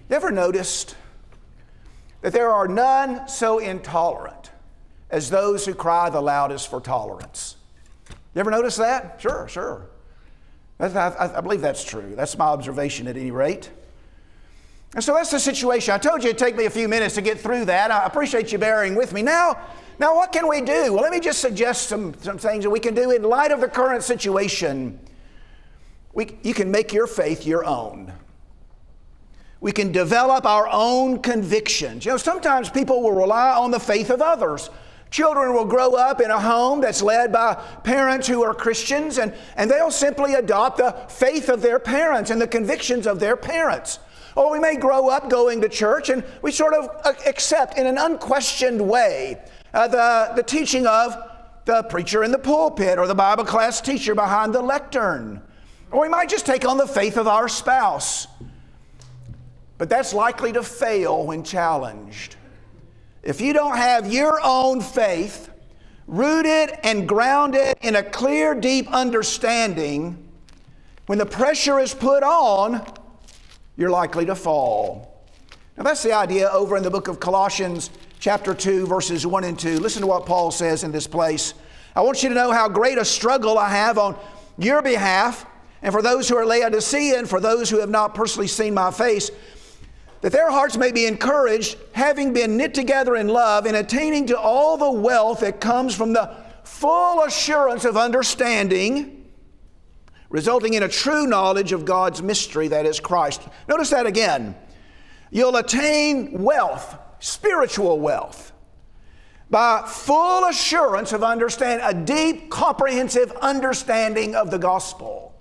You 0.08 0.16
ever 0.16 0.30
noticed 0.30 0.96
that 2.22 2.32
there 2.32 2.50
are 2.50 2.66
none 2.66 3.28
so 3.28 3.58
intolerant 3.58 4.50
as 5.10 5.30
those 5.30 5.66
who 5.66 5.74
cry 5.74 6.10
the 6.10 6.20
loudest 6.20 6.68
for 6.68 6.80
tolerance? 6.80 7.56
You 8.34 8.40
ever 8.40 8.50
notice 8.50 8.76
that? 8.76 9.20
Sure, 9.20 9.46
sure. 9.48 9.86
I, 10.80 11.30
I, 11.36 11.40
believe 11.40 11.60
that's 11.60 11.84
true. 11.84 12.14
That's 12.16 12.36
my 12.36 12.46
observation 12.46 13.06
at 13.06 13.16
any 13.16 13.30
rate. 13.30 13.70
And 14.94 15.04
so 15.04 15.14
that's 15.14 15.30
the 15.30 15.38
situation. 15.38 15.94
I 15.94 15.98
told 15.98 16.24
you 16.24 16.30
it'd 16.30 16.38
take 16.38 16.56
me 16.56 16.64
a 16.64 16.70
few 16.70 16.88
minutes 16.88 17.14
to 17.14 17.22
get 17.22 17.38
through 17.38 17.66
that. 17.66 17.90
I 17.90 18.04
appreciate 18.04 18.50
you 18.50 18.58
bearing 18.58 18.94
with 18.94 19.12
me. 19.12 19.22
Now, 19.22 19.58
now, 19.98 20.16
what 20.16 20.32
can 20.32 20.48
we 20.48 20.60
do? 20.60 20.92
Well, 20.92 21.02
let 21.02 21.12
me 21.12 21.20
just 21.20 21.40
suggest 21.40 21.88
some, 21.88 22.14
some 22.20 22.36
things 22.36 22.64
that 22.64 22.70
we 22.70 22.80
can 22.80 22.94
do 22.94 23.10
in 23.12 23.22
light 23.22 23.52
of 23.52 23.60
the 23.60 23.68
current 23.68 24.02
situation. 24.02 24.98
We, 26.12 26.36
you 26.42 26.54
can 26.54 26.70
make 26.70 26.92
your 26.92 27.06
faith 27.06 27.46
your 27.46 27.64
own. 27.64 28.12
We 29.60 29.72
can 29.72 29.92
develop 29.92 30.44
our 30.44 30.68
own 30.70 31.20
convictions. 31.20 32.04
You 32.04 32.12
know, 32.12 32.16
sometimes 32.16 32.68
people 32.68 33.02
will 33.02 33.12
rely 33.12 33.54
on 33.56 33.70
the 33.70 33.80
faith 33.80 34.10
of 34.10 34.20
others. 34.20 34.70
Children 35.10 35.54
will 35.54 35.66
grow 35.66 35.94
up 35.94 36.20
in 36.20 36.30
a 36.30 36.40
home 36.40 36.80
that's 36.80 37.02
led 37.02 37.32
by 37.32 37.54
parents 37.84 38.26
who 38.26 38.42
are 38.42 38.54
Christians, 38.54 39.18
and, 39.18 39.34
and 39.56 39.70
they'll 39.70 39.90
simply 39.90 40.34
adopt 40.34 40.78
the 40.78 40.92
faith 41.08 41.48
of 41.48 41.62
their 41.62 41.78
parents 41.78 42.30
and 42.30 42.40
the 42.40 42.46
convictions 42.46 43.06
of 43.06 43.20
their 43.20 43.36
parents. 43.36 43.98
Or 44.34 44.50
we 44.50 44.58
may 44.58 44.76
grow 44.76 45.08
up 45.10 45.28
going 45.28 45.60
to 45.60 45.68
church 45.68 46.08
and 46.08 46.24
we 46.40 46.50
sort 46.50 46.74
of 46.74 46.88
accept 47.26 47.76
in 47.76 47.86
an 47.86 47.98
unquestioned 47.98 48.80
way 48.80 49.38
uh, 49.74 49.88
the, 49.88 50.32
the 50.36 50.42
teaching 50.42 50.86
of 50.86 51.14
the 51.64 51.82
preacher 51.84 52.24
in 52.24 52.32
the 52.32 52.38
pulpit 52.38 52.98
or 52.98 53.06
the 53.06 53.14
Bible 53.14 53.44
class 53.44 53.80
teacher 53.80 54.14
behind 54.14 54.54
the 54.54 54.62
lectern. 54.62 55.42
Or 55.92 56.00
we 56.00 56.08
might 56.08 56.28
just 56.28 56.46
take 56.46 56.66
on 56.66 56.78
the 56.78 56.86
faith 56.86 57.16
of 57.16 57.28
our 57.28 57.48
spouse. 57.48 58.26
but 59.78 59.88
that's 59.88 60.14
likely 60.14 60.52
to 60.52 60.62
fail 60.62 61.26
when 61.26 61.42
challenged. 61.42 62.36
If 63.24 63.40
you 63.40 63.52
don't 63.52 63.76
have 63.76 64.12
your 64.12 64.40
own 64.44 64.80
faith 64.80 65.50
rooted 66.06 66.78
and 66.84 67.08
grounded 67.08 67.76
in 67.82 67.96
a 67.96 68.02
clear, 68.02 68.54
deep 68.54 68.88
understanding, 68.92 70.28
when 71.06 71.18
the 71.18 71.26
pressure 71.26 71.80
is 71.80 71.94
put 71.94 72.22
on, 72.22 72.86
you're 73.76 73.90
likely 73.90 74.24
to 74.26 74.36
fall. 74.36 75.26
Now, 75.76 75.82
that's 75.82 76.02
the 76.04 76.12
idea 76.12 76.48
over 76.50 76.76
in 76.76 76.84
the 76.84 76.90
book 76.90 77.08
of 77.08 77.18
Colossians, 77.18 77.90
chapter 78.20 78.54
2, 78.54 78.86
verses 78.86 79.26
1 79.26 79.42
and 79.42 79.58
2. 79.58 79.80
Listen 79.80 80.02
to 80.02 80.06
what 80.06 80.26
Paul 80.26 80.52
says 80.52 80.84
in 80.84 80.92
this 80.92 81.08
place. 81.08 81.54
I 81.96 82.02
want 82.02 82.22
you 82.22 82.28
to 82.28 82.34
know 82.36 82.52
how 82.52 82.68
great 82.68 82.98
a 82.98 83.04
struggle 83.04 83.58
I 83.58 83.70
have 83.70 83.98
on 83.98 84.16
your 84.58 84.80
behalf, 84.80 85.44
and 85.82 85.92
for 85.92 86.02
those 86.02 86.28
who 86.28 86.36
are 86.36 86.46
Laodicean, 86.46 87.14
and 87.18 87.28
for 87.28 87.40
those 87.40 87.68
who 87.68 87.80
have 87.80 87.90
not 87.90 88.14
personally 88.14 88.46
seen 88.46 88.74
my 88.74 88.90
face, 88.90 89.30
that 90.20 90.30
their 90.30 90.50
hearts 90.50 90.76
may 90.76 90.92
be 90.92 91.06
encouraged, 91.06 91.76
having 91.92 92.32
been 92.32 92.56
knit 92.56 92.74
together 92.74 93.16
in 93.16 93.26
love, 93.26 93.66
and 93.66 93.76
attaining 93.76 94.26
to 94.28 94.38
all 94.38 94.76
the 94.76 94.90
wealth 94.90 95.40
that 95.40 95.60
comes 95.60 95.94
from 95.94 96.12
the 96.12 96.36
full 96.62 97.24
assurance 97.24 97.84
of 97.84 97.96
understanding, 97.96 99.28
resulting 100.30 100.74
in 100.74 100.84
a 100.84 100.88
true 100.88 101.26
knowledge 101.26 101.72
of 101.72 101.84
God's 101.84 102.22
mystery, 102.22 102.68
that 102.68 102.86
is 102.86 103.00
Christ. 103.00 103.42
Notice 103.68 103.90
that 103.90 104.06
again. 104.06 104.54
You'll 105.30 105.56
attain 105.56 106.42
wealth, 106.42 106.96
spiritual 107.18 107.98
wealth, 107.98 108.52
by 109.50 109.82
full 109.86 110.44
assurance 110.44 111.12
of 111.12 111.24
understanding, 111.24 111.84
a 111.84 111.92
deep, 111.92 112.48
comprehensive 112.48 113.32
understanding 113.42 114.36
of 114.36 114.50
the 114.50 114.58
gospel. 114.58 115.31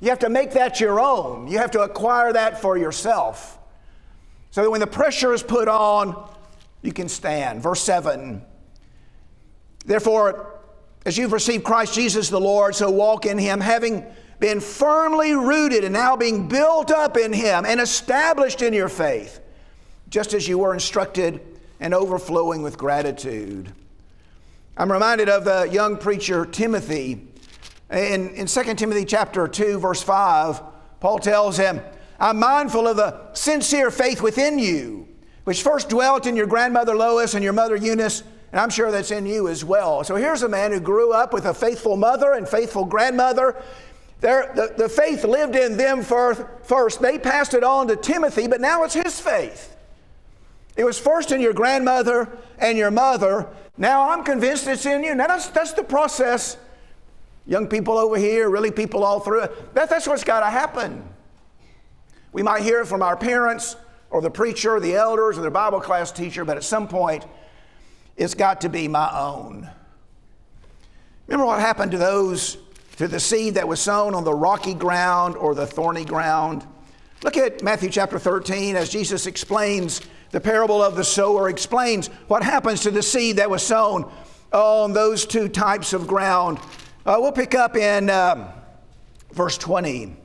You 0.00 0.08
have 0.08 0.20
to 0.20 0.30
make 0.30 0.52
that 0.52 0.80
your 0.80 0.98
own. 0.98 1.46
You 1.48 1.58
have 1.58 1.70
to 1.72 1.82
acquire 1.82 2.32
that 2.32 2.60
for 2.60 2.76
yourself. 2.76 3.58
So 4.50 4.62
that 4.62 4.70
when 4.70 4.80
the 4.80 4.86
pressure 4.86 5.32
is 5.32 5.42
put 5.42 5.68
on, 5.68 6.28
you 6.82 6.92
can 6.92 7.08
stand. 7.08 7.62
Verse 7.62 7.82
7 7.82 8.42
Therefore, 9.84 10.60
as 11.06 11.16
you've 11.16 11.32
received 11.32 11.64
Christ 11.64 11.94
Jesus 11.94 12.28
the 12.28 12.40
Lord, 12.40 12.74
so 12.74 12.90
walk 12.90 13.26
in 13.26 13.38
him, 13.38 13.60
having 13.60 14.04
been 14.38 14.60
firmly 14.60 15.32
rooted 15.34 15.84
and 15.84 15.92
now 15.92 16.16
being 16.16 16.48
built 16.48 16.90
up 16.90 17.16
in 17.16 17.32
him 17.32 17.64
and 17.66 17.80
established 17.80 18.62
in 18.62 18.72
your 18.72 18.88
faith, 18.88 19.40
just 20.08 20.34
as 20.34 20.48
you 20.48 20.58
were 20.58 20.74
instructed 20.74 21.40
and 21.78 21.94
overflowing 21.94 22.62
with 22.62 22.76
gratitude. 22.76 23.72
I'm 24.76 24.90
reminded 24.90 25.28
of 25.28 25.44
the 25.44 25.68
young 25.70 25.96
preacher 25.96 26.46
Timothy. 26.46 27.26
In, 27.90 28.30
in 28.30 28.46
2 28.46 28.74
Timothy 28.74 29.04
chapter 29.04 29.48
2, 29.48 29.78
verse 29.78 30.02
5, 30.02 30.62
Paul 31.00 31.18
tells 31.18 31.56
him, 31.56 31.80
I'm 32.20 32.38
mindful 32.38 32.86
of 32.86 32.96
the 32.96 33.32
sincere 33.32 33.90
faith 33.90 34.22
within 34.22 34.58
you, 34.58 35.08
which 35.44 35.62
first 35.62 35.88
dwelt 35.88 36.26
in 36.26 36.36
your 36.36 36.46
grandmother 36.46 36.94
Lois 36.94 37.34
and 37.34 37.42
your 37.42 37.52
mother 37.52 37.74
Eunice, 37.74 38.22
and 38.52 38.60
I'm 38.60 38.70
sure 38.70 38.90
that's 38.92 39.10
in 39.10 39.26
you 39.26 39.48
as 39.48 39.64
well. 39.64 40.04
So 40.04 40.16
here's 40.16 40.42
a 40.42 40.48
man 40.48 40.70
who 40.70 40.80
grew 40.80 41.12
up 41.12 41.32
with 41.32 41.46
a 41.46 41.54
faithful 41.54 41.96
mother 41.96 42.34
and 42.34 42.48
faithful 42.48 42.84
grandmother. 42.84 43.60
the, 44.20 44.74
the 44.76 44.88
faith 44.88 45.24
lived 45.24 45.56
in 45.56 45.76
them 45.76 46.02
first, 46.02 46.42
first. 46.62 47.00
They 47.00 47.18
passed 47.18 47.54
it 47.54 47.64
on 47.64 47.88
to 47.88 47.96
Timothy, 47.96 48.46
but 48.46 48.60
now 48.60 48.84
it's 48.84 48.94
his 48.94 49.18
faith. 49.18 49.76
It 50.76 50.84
was 50.84 50.98
first 50.98 51.32
in 51.32 51.40
your 51.40 51.52
grandmother 51.52 52.38
and 52.58 52.78
your 52.78 52.90
mother. 52.90 53.48
Now 53.76 54.10
I'm 54.10 54.22
convinced 54.22 54.66
it's 54.68 54.86
in 54.86 55.02
you. 55.02 55.14
Now 55.14 55.26
that's, 55.26 55.48
that's 55.48 55.72
the 55.72 55.82
process. 55.82 56.56
Young 57.46 57.66
people 57.66 57.98
over 57.98 58.16
here, 58.16 58.48
really 58.48 58.70
people 58.70 59.04
all 59.04 59.20
through. 59.20 59.46
That, 59.74 59.90
that's 59.90 60.06
what's 60.06 60.24
got 60.24 60.40
to 60.40 60.46
happen. 60.46 61.02
We 62.32 62.42
might 62.42 62.62
hear 62.62 62.80
it 62.80 62.86
from 62.86 63.02
our 63.02 63.16
parents 63.16 63.76
or 64.10 64.20
the 64.20 64.30
preacher 64.30 64.76
or 64.76 64.80
the 64.80 64.94
elders 64.94 65.38
or 65.38 65.42
the 65.42 65.50
Bible 65.50 65.80
class 65.80 66.12
teacher, 66.12 66.44
but 66.44 66.56
at 66.56 66.64
some 66.64 66.86
point, 66.86 67.24
it's 68.16 68.34
got 68.34 68.60
to 68.62 68.68
be 68.68 68.86
my 68.86 69.10
own. 69.18 69.68
Remember 71.26 71.46
what 71.46 71.60
happened 71.60 71.92
to 71.92 71.98
those, 71.98 72.58
to 72.96 73.08
the 73.08 73.20
seed 73.20 73.54
that 73.54 73.66
was 73.66 73.80
sown 73.80 74.14
on 74.14 74.24
the 74.24 74.34
rocky 74.34 74.74
ground 74.74 75.36
or 75.36 75.54
the 75.54 75.66
thorny 75.66 76.04
ground? 76.04 76.66
Look 77.22 77.36
at 77.36 77.62
Matthew 77.62 77.90
chapter 77.90 78.18
13 78.18 78.76
as 78.76 78.88
Jesus 78.88 79.26
explains 79.26 80.00
the 80.30 80.40
parable 80.40 80.82
of 80.82 80.96
the 80.96 81.04
sower, 81.04 81.48
explains 81.48 82.08
what 82.28 82.42
happens 82.42 82.80
to 82.82 82.90
the 82.90 83.02
seed 83.02 83.36
that 83.36 83.50
was 83.50 83.62
sown 83.62 84.10
on 84.52 84.92
those 84.92 85.26
two 85.26 85.48
types 85.48 85.92
of 85.92 86.06
ground. 86.06 86.58
Uh, 87.06 87.16
we'll 87.18 87.32
pick 87.32 87.54
up 87.54 87.76
in 87.76 88.10
um, 88.10 88.46
verse 89.32 89.56
20. 89.56 90.16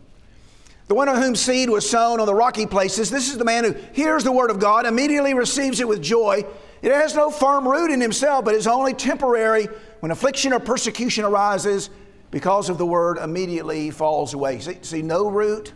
The 0.88 0.94
one 0.94 1.10
on 1.10 1.22
whom 1.22 1.36
seed 1.36 1.70
was 1.70 1.90
sown 1.90 2.20
on 2.20 2.26
the 2.26 2.36
rocky 2.36 2.66
places, 2.66 3.10
this 3.10 3.30
is 3.30 3.38
the 3.38 3.46
man 3.46 3.64
who 3.64 3.74
hears 3.94 4.24
the 4.24 4.32
word 4.32 4.52
of 4.52 4.60
God, 4.60 4.86
immediately 4.86 5.34
receives 5.34 5.80
it 5.80 5.88
with 5.88 6.02
joy. 6.02 6.46
It 6.82 6.92
has 6.92 7.16
no 7.16 7.32
firm 7.32 7.68
root 7.68 7.92
in 7.92 8.02
himself, 8.02 8.46
but 8.46 8.54
is 8.54 8.68
only 8.68 8.94
temporary. 8.94 9.68
When 10.02 10.12
affliction 10.12 10.54
or 10.54 10.60
persecution 10.60 11.24
arises, 11.24 11.90
because 12.30 12.70
of 12.70 12.78
the 12.78 12.86
word, 12.86 13.18
immediately 13.18 13.90
falls 13.90 14.34
away. 14.34 14.60
See, 14.60 14.78
see 14.82 15.02
no 15.02 15.30
root. 15.30 15.74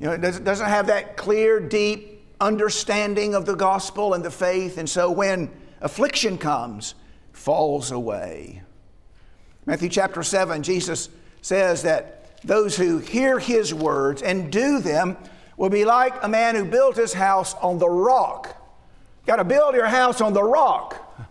You 0.00 0.06
know, 0.06 0.12
it 0.12 0.44
doesn't 0.44 0.68
have 0.68 0.86
that 0.86 1.16
clear, 1.16 1.58
deep 1.58 2.24
understanding 2.40 3.34
of 3.34 3.46
the 3.46 3.56
gospel 3.56 4.14
and 4.14 4.24
the 4.24 4.30
faith, 4.30 4.78
and 4.78 4.88
so 4.88 5.10
when 5.10 5.50
affliction 5.80 6.38
comes, 6.38 6.94
falls 7.32 7.90
away. 7.90 8.62
Matthew 9.68 9.90
chapter 9.90 10.22
7, 10.22 10.62
Jesus 10.62 11.10
says 11.42 11.82
that 11.82 12.40
those 12.42 12.74
who 12.74 12.96
hear 13.00 13.38
his 13.38 13.74
words 13.74 14.22
and 14.22 14.50
do 14.50 14.80
them 14.80 15.14
will 15.58 15.68
be 15.68 15.84
like 15.84 16.14
a 16.24 16.28
man 16.28 16.54
who 16.54 16.64
built 16.64 16.96
his 16.96 17.12
house 17.12 17.52
on 17.56 17.78
the 17.78 17.86
rock. 17.86 18.56
Got 19.26 19.36
to 19.36 19.44
build 19.44 19.74
your 19.74 19.84
house 19.84 20.22
on 20.22 20.32
the 20.32 20.42
rock. 20.42 21.28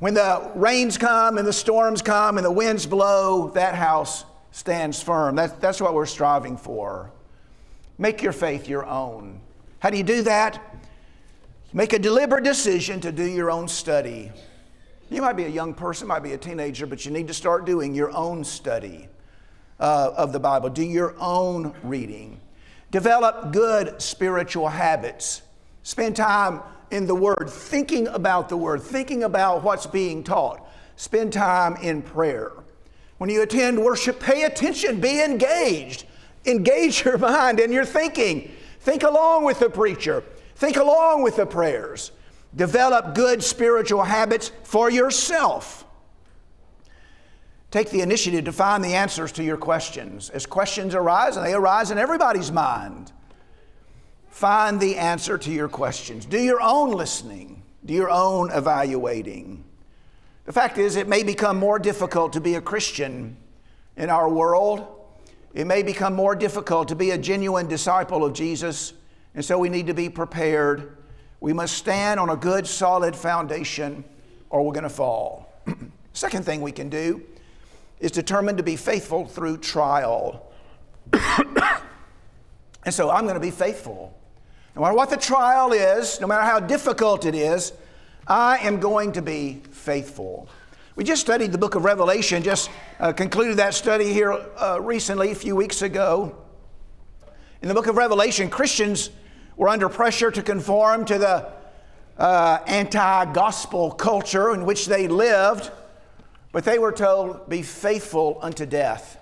When 0.00 0.12
the 0.12 0.50
rains 0.54 0.98
come 0.98 1.38
and 1.38 1.48
the 1.48 1.52
storms 1.54 2.02
come 2.02 2.36
and 2.36 2.44
the 2.44 2.52
winds 2.52 2.84
blow, 2.84 3.48
that 3.54 3.74
house 3.74 4.26
stands 4.50 5.02
firm. 5.02 5.36
That, 5.36 5.58
that's 5.62 5.80
what 5.80 5.94
we're 5.94 6.04
striving 6.04 6.58
for. 6.58 7.10
Make 7.96 8.22
your 8.22 8.32
faith 8.32 8.68
your 8.68 8.84
own. 8.84 9.40
How 9.78 9.88
do 9.88 9.96
you 9.96 10.04
do 10.04 10.20
that? 10.24 10.62
Make 11.72 11.94
a 11.94 11.98
deliberate 11.98 12.44
decision 12.44 13.00
to 13.00 13.12
do 13.12 13.24
your 13.24 13.50
own 13.50 13.66
study. 13.66 14.30
You 15.08 15.22
might 15.22 15.34
be 15.34 15.44
a 15.44 15.48
young 15.48 15.72
person, 15.72 16.08
might 16.08 16.22
be 16.24 16.32
a 16.32 16.38
teenager, 16.38 16.86
but 16.86 17.04
you 17.04 17.12
need 17.12 17.28
to 17.28 17.34
start 17.34 17.64
doing 17.64 17.94
your 17.94 18.10
own 18.10 18.42
study 18.42 19.08
uh, 19.78 20.10
of 20.16 20.32
the 20.32 20.40
Bible. 20.40 20.68
Do 20.68 20.82
your 20.82 21.14
own 21.20 21.74
reading. 21.84 22.40
Develop 22.90 23.52
good 23.52 24.02
spiritual 24.02 24.68
habits. 24.68 25.42
Spend 25.84 26.16
time 26.16 26.60
in 26.90 27.06
the 27.06 27.14
Word, 27.14 27.48
thinking 27.48 28.08
about 28.08 28.48
the 28.48 28.56
Word, 28.56 28.82
thinking 28.82 29.22
about 29.22 29.62
what's 29.62 29.86
being 29.86 30.24
taught. 30.24 30.68
Spend 30.96 31.32
time 31.32 31.76
in 31.76 32.02
prayer. 32.02 32.52
When 33.18 33.30
you 33.30 33.42
attend 33.42 33.78
worship, 33.78 34.18
pay 34.18 34.42
attention, 34.42 35.00
be 35.00 35.22
engaged. 35.22 36.04
Engage 36.44 37.04
your 37.04 37.18
mind 37.18 37.60
and 37.60 37.72
your 37.72 37.84
thinking. 37.84 38.50
Think 38.80 39.04
along 39.04 39.44
with 39.44 39.60
the 39.60 39.70
preacher, 39.70 40.24
think 40.56 40.76
along 40.76 41.22
with 41.22 41.36
the 41.36 41.46
prayers. 41.46 42.10
Develop 42.56 43.14
good 43.14 43.44
spiritual 43.44 44.02
habits 44.02 44.50
for 44.64 44.90
yourself. 44.90 45.84
Take 47.70 47.90
the 47.90 48.00
initiative 48.00 48.46
to 48.46 48.52
find 48.52 48.82
the 48.82 48.94
answers 48.94 49.32
to 49.32 49.44
your 49.44 49.58
questions. 49.58 50.30
As 50.30 50.46
questions 50.46 50.94
arise, 50.94 51.36
and 51.36 51.44
they 51.44 51.52
arise 51.52 51.90
in 51.90 51.98
everybody's 51.98 52.50
mind, 52.50 53.12
find 54.30 54.80
the 54.80 54.96
answer 54.96 55.36
to 55.36 55.50
your 55.50 55.68
questions. 55.68 56.24
Do 56.24 56.38
your 56.38 56.62
own 56.62 56.92
listening, 56.92 57.62
do 57.84 57.92
your 57.92 58.10
own 58.10 58.50
evaluating. 58.50 59.64
The 60.46 60.52
fact 60.52 60.78
is, 60.78 60.96
it 60.96 61.08
may 61.08 61.22
become 61.22 61.58
more 61.58 61.78
difficult 61.78 62.32
to 62.34 62.40
be 62.40 62.54
a 62.54 62.60
Christian 62.60 63.36
in 63.96 64.08
our 64.08 64.28
world. 64.30 64.86
It 65.52 65.66
may 65.66 65.82
become 65.82 66.14
more 66.14 66.36
difficult 66.36 66.88
to 66.88 66.94
be 66.94 67.10
a 67.10 67.18
genuine 67.18 67.66
disciple 67.66 68.24
of 68.24 68.32
Jesus, 68.32 68.92
and 69.34 69.44
so 69.44 69.58
we 69.58 69.68
need 69.68 69.88
to 69.88 69.94
be 69.94 70.08
prepared. 70.08 70.96
We 71.46 71.52
must 71.52 71.76
stand 71.76 72.18
on 72.18 72.28
a 72.28 72.34
good, 72.34 72.66
solid 72.66 73.14
foundation, 73.14 74.02
or 74.50 74.66
we're 74.66 74.72
going 74.72 74.82
to 74.82 74.88
fall. 74.88 75.48
Second 76.12 76.44
thing 76.44 76.60
we 76.60 76.72
can 76.72 76.88
do 76.88 77.22
is 78.00 78.10
determined 78.10 78.58
to 78.58 78.64
be 78.64 78.74
faithful 78.74 79.28
through 79.28 79.58
trial. 79.58 80.50
and 81.12 82.92
so 82.92 83.10
I'm 83.10 83.22
going 83.26 83.34
to 83.34 83.40
be 83.40 83.52
faithful. 83.52 84.12
No 84.74 84.82
matter 84.82 84.96
what 84.96 85.08
the 85.08 85.16
trial 85.16 85.70
is, 85.70 86.20
no 86.20 86.26
matter 86.26 86.42
how 86.42 86.58
difficult 86.58 87.24
it 87.24 87.36
is, 87.36 87.72
I 88.26 88.58
am 88.58 88.80
going 88.80 89.12
to 89.12 89.22
be 89.22 89.62
faithful. 89.70 90.48
We 90.96 91.04
just 91.04 91.20
studied 91.20 91.52
the 91.52 91.58
book 91.58 91.76
of 91.76 91.84
Revelation, 91.84 92.42
just 92.42 92.70
uh, 92.98 93.12
concluded 93.12 93.58
that 93.58 93.72
study 93.74 94.12
here 94.12 94.32
uh, 94.32 94.80
recently, 94.82 95.30
a 95.30 95.36
few 95.36 95.54
weeks 95.54 95.82
ago. 95.82 96.36
In 97.62 97.68
the 97.68 97.74
book 97.74 97.86
of 97.86 97.96
Revelation, 97.96 98.50
Christians 98.50 99.10
were 99.56 99.68
under 99.68 99.88
pressure 99.88 100.30
to 100.30 100.42
conform 100.42 101.04
to 101.06 101.18
the 101.18 101.52
uh, 102.18 102.58
anti 102.66 103.32
gospel 103.32 103.90
culture 103.90 104.52
in 104.54 104.64
which 104.64 104.86
they 104.86 105.08
lived. 105.08 105.70
But 106.52 106.64
they 106.64 106.78
were 106.78 106.92
told, 106.92 107.48
Be 107.48 107.62
faithful 107.62 108.38
unto 108.40 108.66
death. 108.66 109.18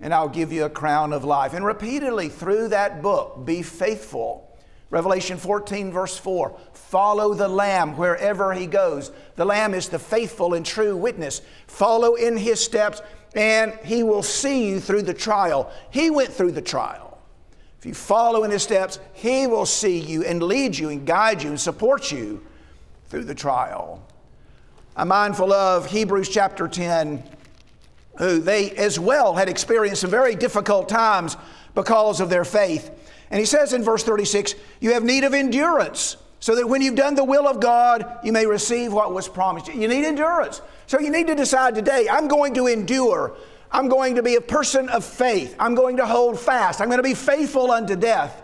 and 0.00 0.12
I'll 0.12 0.28
give 0.28 0.52
you 0.52 0.64
a 0.64 0.70
crown 0.70 1.12
of 1.12 1.24
life. 1.24 1.54
And 1.54 1.64
repeatedly 1.64 2.28
through 2.28 2.68
that 2.68 3.02
book, 3.02 3.46
be 3.46 3.62
faithful. 3.62 4.48
Revelation 4.90 5.38
14, 5.38 5.90
verse 5.90 6.18
4 6.18 6.58
follow 6.74 7.32
the 7.32 7.48
Lamb 7.48 7.96
wherever 7.96 8.52
he 8.52 8.66
goes. 8.66 9.10
The 9.36 9.46
Lamb 9.46 9.72
is 9.72 9.88
the 9.88 9.98
faithful 9.98 10.52
and 10.52 10.66
true 10.66 10.94
witness. 10.94 11.40
Follow 11.66 12.16
in 12.16 12.36
his 12.36 12.62
steps, 12.62 13.00
and 13.34 13.72
he 13.82 14.02
will 14.02 14.22
see 14.22 14.68
you 14.68 14.78
through 14.78 15.02
the 15.02 15.14
trial. 15.14 15.72
He 15.90 16.10
went 16.10 16.30
through 16.30 16.52
the 16.52 16.60
trial. 16.60 17.11
If 17.82 17.86
you 17.86 17.94
follow 17.94 18.44
in 18.44 18.52
his 18.52 18.62
steps, 18.62 19.00
he 19.12 19.48
will 19.48 19.66
see 19.66 19.98
you 19.98 20.22
and 20.22 20.40
lead 20.40 20.78
you 20.78 20.90
and 20.90 21.04
guide 21.04 21.42
you 21.42 21.48
and 21.48 21.60
support 21.60 22.12
you 22.12 22.40
through 23.08 23.24
the 23.24 23.34
trial. 23.34 24.00
I'm 24.94 25.08
mindful 25.08 25.52
of 25.52 25.90
Hebrews 25.90 26.28
chapter 26.28 26.68
10 26.68 27.24
who 28.18 28.38
they 28.38 28.70
as 28.70 29.00
well 29.00 29.34
had 29.34 29.48
experienced 29.48 30.02
some 30.02 30.12
very 30.12 30.36
difficult 30.36 30.88
times 30.88 31.36
because 31.74 32.20
of 32.20 32.30
their 32.30 32.44
faith. 32.44 32.88
And 33.32 33.40
he 33.40 33.46
says 33.46 33.72
in 33.72 33.82
verse 33.82 34.04
36 34.04 34.54
You 34.78 34.92
have 34.92 35.02
need 35.02 35.24
of 35.24 35.34
endurance, 35.34 36.18
so 36.38 36.54
that 36.54 36.68
when 36.68 36.82
you've 36.82 36.94
done 36.94 37.16
the 37.16 37.24
will 37.24 37.48
of 37.48 37.58
God, 37.58 38.20
you 38.22 38.30
may 38.30 38.46
receive 38.46 38.92
what 38.92 39.12
was 39.12 39.26
promised. 39.26 39.74
You 39.74 39.88
need 39.88 40.04
endurance. 40.04 40.62
So 40.86 41.00
you 41.00 41.10
need 41.10 41.26
to 41.26 41.34
decide 41.34 41.74
today 41.74 42.06
I'm 42.08 42.28
going 42.28 42.54
to 42.54 42.68
endure. 42.68 43.34
I'm 43.72 43.88
going 43.88 44.16
to 44.16 44.22
be 44.22 44.36
a 44.36 44.40
person 44.40 44.90
of 44.90 45.04
faith. 45.04 45.56
I'm 45.58 45.74
going 45.74 45.96
to 45.96 46.06
hold 46.06 46.38
fast. 46.38 46.80
I'm 46.80 46.88
going 46.88 46.98
to 46.98 47.02
be 47.02 47.14
faithful 47.14 47.70
unto 47.70 47.96
death. 47.96 48.40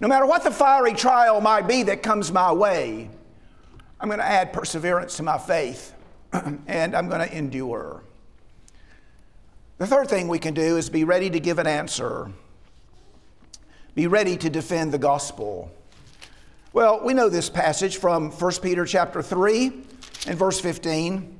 No 0.00 0.08
matter 0.08 0.26
what 0.26 0.42
the 0.42 0.50
fiery 0.50 0.92
trial 0.92 1.40
might 1.40 1.68
be 1.68 1.84
that 1.84 2.02
comes 2.02 2.32
my 2.32 2.52
way, 2.52 3.08
I'm 4.00 4.08
going 4.08 4.18
to 4.18 4.26
add 4.26 4.52
perseverance 4.52 5.16
to 5.18 5.22
my 5.22 5.38
faith 5.38 5.94
and 6.66 6.94
I'm 6.96 7.08
going 7.08 7.26
to 7.26 7.36
endure. 7.36 8.02
The 9.78 9.86
third 9.86 10.08
thing 10.08 10.26
we 10.26 10.38
can 10.38 10.52
do 10.52 10.76
is 10.76 10.90
be 10.90 11.04
ready 11.04 11.30
to 11.30 11.38
give 11.38 11.58
an 11.58 11.66
answer. 11.66 12.30
Be 13.94 14.06
ready 14.06 14.36
to 14.36 14.50
defend 14.50 14.92
the 14.92 14.98
gospel. 14.98 15.70
Well, 16.72 17.00
we 17.02 17.14
know 17.14 17.28
this 17.28 17.48
passage 17.48 17.98
from 17.98 18.30
1 18.30 18.52
Peter 18.62 18.84
chapter 18.84 19.22
3 19.22 19.66
and 20.26 20.38
verse 20.38 20.60
15. 20.60 21.35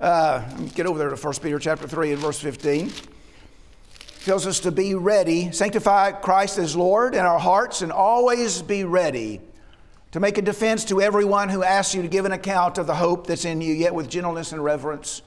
Uh, 0.00 0.40
get 0.74 0.86
over 0.86 0.98
there 0.98 1.10
to 1.10 1.16
1 1.16 1.34
Peter 1.42 1.58
chapter 1.58 1.88
3 1.88 2.12
and 2.12 2.20
verse 2.20 2.38
15. 2.38 2.92
tells 4.24 4.46
us 4.46 4.60
to 4.60 4.70
be 4.70 4.94
ready, 4.94 5.50
sanctify 5.52 6.12
Christ 6.12 6.58
as 6.58 6.76
Lord 6.76 7.14
in 7.14 7.24
our 7.24 7.38
hearts, 7.38 7.82
and 7.82 7.90
always 7.90 8.62
be 8.62 8.84
ready 8.84 9.40
to 10.12 10.20
make 10.20 10.38
a 10.38 10.42
defense 10.42 10.84
to 10.86 11.00
everyone 11.00 11.48
who 11.48 11.62
asks 11.62 11.94
you 11.94 12.02
to 12.02 12.08
give 12.08 12.24
an 12.24 12.32
account 12.32 12.78
of 12.78 12.86
the 12.86 12.94
hope 12.94 13.26
that's 13.26 13.44
in 13.44 13.60
you, 13.60 13.74
yet 13.74 13.94
with 13.94 14.08
gentleness 14.08 14.52
and 14.52 14.62
reverence 14.62 15.22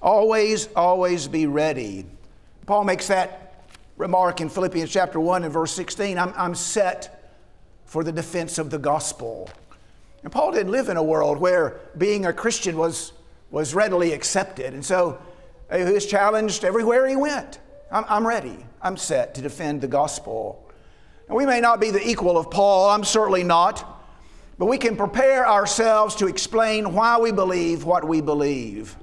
Always, 0.00 0.68
always 0.76 1.26
be 1.26 1.46
ready. 1.46 2.06
Paul 2.66 2.84
makes 2.84 3.08
that 3.08 3.64
remark 3.96 4.40
in 4.40 4.48
Philippians 4.48 4.90
chapter 4.90 5.18
1 5.18 5.42
and 5.42 5.52
verse 5.52 5.72
16 5.72 6.18
I'm, 6.18 6.32
I'm 6.36 6.54
set 6.54 7.32
for 7.84 8.04
the 8.04 8.12
defense 8.12 8.58
of 8.58 8.70
the 8.70 8.78
gospel. 8.78 9.48
And 10.22 10.32
Paul 10.32 10.52
didn't 10.52 10.70
live 10.70 10.88
in 10.88 10.96
a 10.96 11.02
world 11.02 11.38
where 11.38 11.80
being 11.96 12.26
a 12.26 12.32
Christian 12.32 12.76
was, 12.76 13.12
was 13.50 13.74
readily 13.74 14.12
accepted. 14.12 14.74
And 14.74 14.84
so 14.84 15.20
uh, 15.70 15.78
he 15.78 15.92
was 15.92 16.06
challenged 16.06 16.64
everywhere 16.64 17.06
he 17.06 17.16
went. 17.16 17.58
I'm, 17.90 18.04
I'm 18.08 18.26
ready. 18.26 18.66
I'm 18.82 18.96
set 18.96 19.34
to 19.34 19.40
defend 19.40 19.80
the 19.80 19.88
gospel. 19.88 20.70
And 21.28 21.36
we 21.36 21.46
may 21.46 21.60
not 21.60 21.80
be 21.80 21.90
the 21.90 22.06
equal 22.06 22.38
of 22.38 22.50
Paul, 22.50 22.90
I'm 22.90 23.04
certainly 23.04 23.44
not. 23.44 23.96
But 24.58 24.66
we 24.66 24.78
can 24.78 24.96
prepare 24.96 25.46
ourselves 25.46 26.16
to 26.16 26.26
explain 26.26 26.92
why 26.92 27.18
we 27.18 27.30
believe 27.30 27.84
what 27.84 28.06
we 28.06 28.20
believe. 28.20 28.96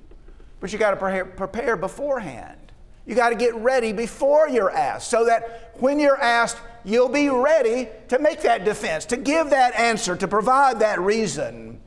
But 0.59 0.73
you 0.73 0.79
got 0.79 0.91
to 0.91 0.97
prepare, 0.97 1.25
prepare 1.25 1.77
beforehand. 1.77 2.57
You 3.05 3.15
got 3.15 3.29
to 3.29 3.35
get 3.35 3.55
ready 3.55 3.93
before 3.93 4.49
you're 4.49 4.71
asked 4.71 5.09
so 5.09 5.25
that 5.25 5.71
when 5.75 5.99
you're 5.99 6.19
asked, 6.19 6.57
you'll 6.83 7.09
be 7.09 7.29
ready 7.29 7.87
to 8.09 8.19
make 8.19 8.41
that 8.41 8.65
defense, 8.65 9.05
to 9.05 9.17
give 9.17 9.51
that 9.51 9.75
answer, 9.75 10.15
to 10.15 10.27
provide 10.27 10.79
that 10.79 10.99
reason. 10.99 11.79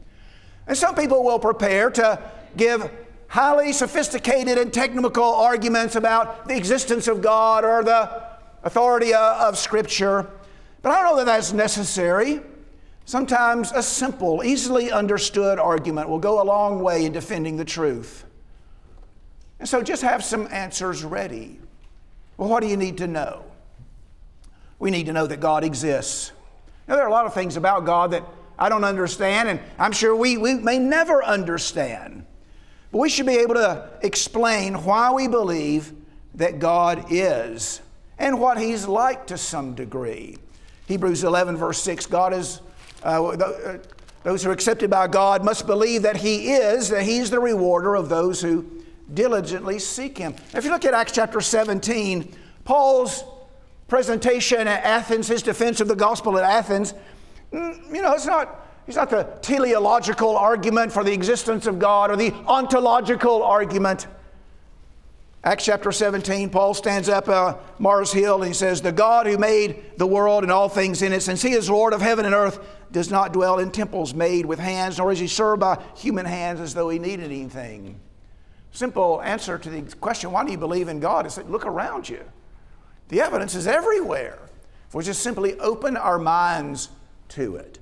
And 0.67 0.77
some 0.77 0.95
people 0.95 1.25
will 1.25 1.39
prepare 1.39 1.91
to 1.91 2.21
give 2.57 2.91
highly 3.29 3.73
sophisticated 3.73 4.59
and 4.59 4.73
technical 4.73 5.35
arguments 5.35 5.97
about 5.97 6.49
the 6.49 6.57
existence 6.57 7.07
of 7.07 7.21
God 7.21 7.65
or 7.65 7.85
the 7.85 8.23
authority 8.63 9.15
of 9.15 9.59
Scripture. 9.59 10.29
But 10.83 10.93
I 10.93 11.03
don't 11.03 11.11
know 11.11 11.17
that 11.19 11.27
that's 11.27 11.53
necessary. 11.53 12.41
Sometimes 13.05 13.73
a 13.73 13.83
simple, 13.83 14.45
easily 14.45 14.91
understood 14.91 15.59
argument 15.59 16.09
will 16.09 16.19
go 16.19 16.43
a 16.43 16.45
long 16.45 16.83
way 16.83 17.05
in 17.05 17.13
defending 17.13 17.57
the 17.57 17.65
truth. 17.65 18.25
And 19.61 19.69
so 19.69 19.83
just 19.83 20.03
have 20.03 20.25
some 20.25 20.47
answers 20.51 21.05
ready. 21.05 21.59
Well, 22.37 22.49
what 22.49 22.61
do 22.61 22.69
you 22.69 22.77
need 22.77 22.99
to 22.99 23.07
know? 23.07 23.45
We 24.79 24.91
need 24.91 25.07
to 25.07 25.13
know 25.13 25.27
that 25.27 25.41
God 25.41 25.65
exists. 25.65 26.33
Now, 26.87 26.95
there 26.95 27.05
are 27.05 27.09
a 27.09 27.13
lot 27.13 27.27
of 27.27 27.35
things 27.35 27.57
about 27.57 27.85
God 27.85 28.13
that 28.13 28.25
I 28.59 28.69
don't 28.69 28.85
understand, 28.85 29.49
and 29.49 29.61
I'm 29.79 29.93
sure 29.93 30.15
we, 30.15 30.37
we 30.37 30.55
may 30.55 30.79
never 30.79 31.23
understand. 31.23 32.25
But 32.91 32.99
we 32.99 33.09
should 33.09 33.27
be 33.27 33.37
able 33.37 33.55
to 33.55 33.89
explain 34.03 34.75
why 34.85 35.13
we 35.13 35.29
believe 35.29 35.93
that 36.35 36.59
God 36.59 37.07
is 37.11 37.81
and 38.19 38.41
what 38.41 38.59
He's 38.59 38.87
like 38.87 39.27
to 39.29 39.39
some 39.39 39.75
degree. 39.75 40.39
Hebrews 40.87 41.25
11, 41.25 41.57
verse 41.57 41.83
6 41.83 42.07
God 42.07 42.33
is, 42.33 42.61
uh, 43.05 43.25
uh 43.25 43.79
those 44.25 44.43
who 44.43 44.51
are 44.51 44.53
accepted 44.53 44.91
by 44.91 45.07
God 45.07 45.45
must 45.45 45.67
believe 45.67 46.03
that 46.03 46.17
He 46.17 46.53
is, 46.53 46.89
that 46.89 47.03
He's 47.03 47.31
the 47.31 47.41
rewarder 47.41 47.95
of 47.95 48.09
those 48.09 48.41
who 48.41 48.79
diligently 49.13 49.79
seek 49.79 50.19
him. 50.19 50.35
If 50.55 50.65
you 50.65 50.71
look 50.71 50.85
at 50.85 50.95
Acts 50.95 51.13
chapter 51.13 51.41
17, 51.41 52.35
Paul's 52.65 53.25
presentation 53.87 54.69
at 54.69 54.85
Athens, 54.85 55.29
his 55.29 55.43
defense 55.43 55.81
of 55.81 55.89
the 55.89 55.97
gospel 55.97 56.39
at 56.39 56.45
Athens, 56.45 56.95
mm, 57.53 57.95
you 57.95 58.03
know, 58.03 58.13
it's 58.13 58.27
not, 58.27 58.68
it's 58.89 58.97
not 58.97 59.11
the 59.11 59.25
teleological 59.43 60.35
argument 60.35 60.91
for 60.91 61.05
the 61.05 61.13
existence 61.13 61.67
of 61.67 61.79
God 61.79 62.11
or 62.11 62.17
the 62.17 62.33
ontological 62.47 63.43
argument. 63.43 64.07
Acts 65.45 65.67
chapter 65.67 65.93
17, 65.93 66.49
Paul 66.49 66.73
stands 66.73 67.07
up 67.11 67.29
uh, 67.29 67.59
Mars 67.79 68.13
Hill 68.13 68.37
and 68.37 68.49
he 68.49 68.55
says, 68.55 68.81
The 68.81 68.91
God 68.91 69.27
who 69.27 69.37
made 69.37 69.99
the 69.99 70.07
world 70.07 70.43
and 70.43 70.51
all 70.51 70.71
things 70.71 71.03
in 71.03 71.13
it, 71.13 71.21
since 71.21 71.43
he 71.43 71.53
is 71.53 71.69
Lord 71.69 71.93
of 71.93 72.01
heaven 72.01 72.25
and 72.25 72.35
earth, 72.35 72.67
does 72.91 73.11
not 73.11 73.35
dwell 73.35 73.59
in 73.59 73.71
temples 73.71 74.15
made 74.15 74.47
with 74.47 74.59
hands, 74.59 74.97
nor 74.97 75.13
is 75.13 75.19
he 75.19 75.29
served 75.29 75.61
by 75.61 75.83
human 75.95 76.25
hands 76.25 76.59
as 76.59 76.73
though 76.73 76.89
he 76.89 76.99
needed 76.99 77.27
anything. 77.27 78.01
Simple 78.73 79.21
answer 79.21 79.59
to 79.59 79.69
the 79.69 79.83
question, 79.97 80.33
why 80.33 80.47
do 80.47 80.51
you 80.51 80.59
believe 80.59 80.89
in 80.89 80.99
God? 80.99 81.27
Is 81.27 81.37
look 81.37 81.67
around 81.67 82.09
you. 82.09 82.25
The 83.09 83.21
evidence 83.21 83.55
is 83.55 83.67
everywhere. 83.67 84.39
If 84.89 84.95
we 84.95 85.05
just 85.05 85.23
simply 85.23 85.61
open 85.61 85.99
our 85.99 86.19
minds 86.19 86.89
to 87.31 87.57
it. 87.57 87.78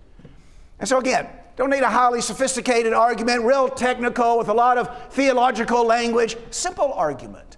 And 0.79 0.89
so, 0.89 0.99
again, 0.99 1.29
don't 1.57 1.71
need 1.71 1.83
a 1.83 1.91
highly 1.91 2.21
sophisticated 2.21 2.93
argument, 2.93 3.45
real 3.45 3.69
technical 3.69 4.37
with 4.37 4.49
a 4.49 4.55
lot 4.55 4.77
of 4.77 5.13
theological 5.13 5.85
language. 5.87 6.37
Simple 6.51 6.93
argument. 6.93 7.57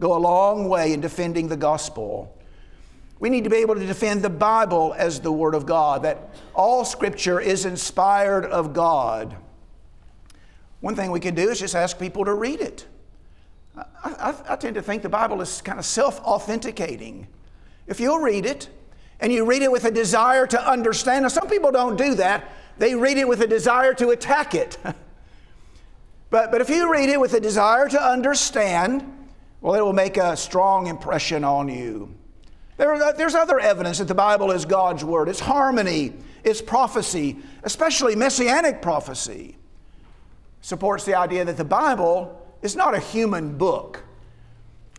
Go 0.00 0.16
a 0.16 0.18
long 0.18 0.68
way 0.68 0.92
in 0.92 1.00
defending 1.00 1.48
the 1.48 1.56
gospel. 1.56 2.34
We 3.20 3.30
need 3.30 3.44
to 3.44 3.50
be 3.50 3.56
able 3.56 3.74
to 3.74 3.86
defend 3.86 4.22
the 4.22 4.30
Bible 4.30 4.94
as 4.96 5.20
the 5.20 5.32
Word 5.32 5.54
of 5.54 5.66
God, 5.66 6.02
that 6.02 6.30
all 6.54 6.84
Scripture 6.84 7.40
is 7.40 7.64
inspired 7.64 8.44
of 8.44 8.72
God. 8.72 9.36
One 10.80 10.94
thing 10.94 11.10
we 11.10 11.18
can 11.18 11.34
do 11.34 11.48
is 11.48 11.58
just 11.58 11.74
ask 11.74 11.98
people 11.98 12.24
to 12.26 12.34
read 12.34 12.60
it. 12.60 12.86
I, 13.76 13.82
I, 14.04 14.52
I 14.52 14.56
tend 14.56 14.74
to 14.76 14.82
think 14.82 15.02
the 15.02 15.08
Bible 15.08 15.40
is 15.40 15.60
kind 15.62 15.78
of 15.78 15.84
self 15.84 16.20
authenticating. 16.20 17.26
If 17.86 17.98
you'll 17.98 18.20
read 18.20 18.46
it, 18.46 18.68
and 19.20 19.32
you 19.32 19.44
read 19.44 19.62
it 19.62 19.72
with 19.72 19.84
a 19.84 19.90
desire 19.90 20.46
to 20.46 20.70
understand, 20.70 21.22
now 21.22 21.28
some 21.28 21.48
people 21.48 21.70
don't 21.70 21.96
do 21.96 22.14
that, 22.16 22.50
they 22.78 22.94
read 22.94 23.18
it 23.18 23.26
with 23.26 23.40
a 23.40 23.46
desire 23.46 23.94
to 23.94 24.10
attack 24.10 24.54
it. 24.54 24.78
but, 26.30 26.50
but 26.50 26.60
if 26.60 26.70
you 26.70 26.92
read 26.92 27.08
it 27.08 27.20
with 27.20 27.34
a 27.34 27.40
desire 27.40 27.88
to 27.88 28.00
understand, 28.00 29.04
well, 29.60 29.74
it 29.74 29.80
will 29.80 29.92
make 29.92 30.16
a 30.16 30.36
strong 30.36 30.86
impression 30.86 31.44
on 31.44 31.68
you. 31.68 32.14
There, 32.76 32.94
uh, 32.94 33.12
there's 33.12 33.34
other 33.34 33.58
evidence 33.58 33.98
that 33.98 34.06
the 34.06 34.14
Bible 34.14 34.52
is 34.52 34.64
God's 34.64 35.04
Word. 35.04 35.28
It's 35.28 35.40
harmony, 35.40 36.12
it's 36.44 36.62
prophecy, 36.62 37.38
especially 37.64 38.14
messianic 38.14 38.80
prophecy 38.80 39.58
supports 40.60 41.04
the 41.04 41.14
idea 41.14 41.44
that 41.44 41.56
the 41.56 41.64
Bible 41.64 42.46
is 42.62 42.76
not 42.76 42.94
a 42.94 42.98
human 42.98 43.56
book, 43.56 44.02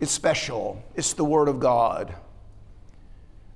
it's 0.02 0.12
special, 0.12 0.82
it's 0.96 1.14
the 1.14 1.26
Word 1.26 1.48
of 1.48 1.60
God. 1.60 2.16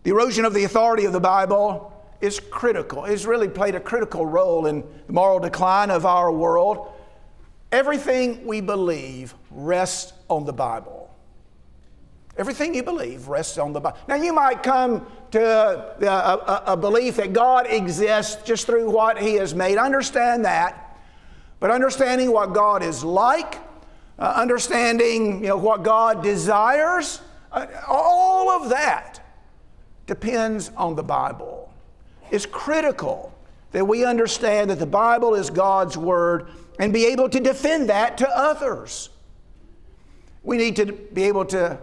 The 0.03 0.11
erosion 0.11 0.45
of 0.45 0.53
the 0.53 0.65
authority 0.65 1.05
of 1.05 1.13
the 1.13 1.19
Bible 1.19 1.91
is 2.21 2.39
critical. 2.39 3.05
It's 3.05 3.25
really 3.25 3.47
played 3.47 3.75
a 3.75 3.79
critical 3.79 4.25
role 4.25 4.65
in 4.65 4.83
the 5.07 5.13
moral 5.13 5.39
decline 5.39 5.89
of 5.89 6.05
our 6.05 6.31
world. 6.31 6.91
Everything 7.71 8.45
we 8.45 8.61
believe 8.61 9.33
rests 9.49 10.13
on 10.29 10.45
the 10.45 10.53
Bible. 10.53 11.09
Everything 12.37 12.73
you 12.73 12.83
believe 12.83 13.27
rests 13.27 13.57
on 13.57 13.73
the 13.73 13.79
Bible. 13.79 13.97
Now, 14.07 14.15
you 14.15 14.33
might 14.33 14.63
come 14.63 15.05
to 15.31 15.41
a, 15.41 16.05
a, 16.05 16.63
a, 16.73 16.77
belief 16.77 17.17
that 17.17 17.31
God 17.31 17.67
exists 17.67 18.41
just 18.43 18.65
through 18.65 18.89
what 18.89 19.19
He 19.19 19.35
has 19.35 19.53
made. 19.53 19.77
Understand 19.77 20.45
that. 20.45 20.99
But 21.59 21.71
understanding 21.71 22.31
what 22.31 22.53
God 22.53 22.83
is 22.83 23.03
like, 23.03 23.55
uh, 24.19 24.23
uh, 24.23 24.33
understanding 24.35 25.41
you 25.41 25.49
know, 25.49 25.57
what 25.57 25.83
God 25.83 26.23
desires, 26.23 27.21
uh, 27.51 27.67
all 27.87 28.49
of 28.49 28.69
that 28.69 29.12
depends 30.05 30.71
on 30.75 30.95
the 30.95 31.03
Bible. 31.03 31.71
It's 32.31 32.45
critical 32.45 33.33
that 33.71 33.85
we 33.85 34.05
understand 34.05 34.69
that 34.69 34.79
the 34.79 34.85
Bible 34.85 35.35
is 35.35 35.49
God's 35.49 35.97
Word 35.97 36.49
and 36.79 36.93
be 36.93 37.05
able 37.05 37.29
to 37.29 37.39
defend 37.39 37.89
that 37.89 38.17
to 38.19 38.29
others. 38.29 39.09
We 40.43 40.57
need 40.57 40.75
to 40.77 40.91
be 40.91 41.23
able 41.23 41.45
to 41.45 41.79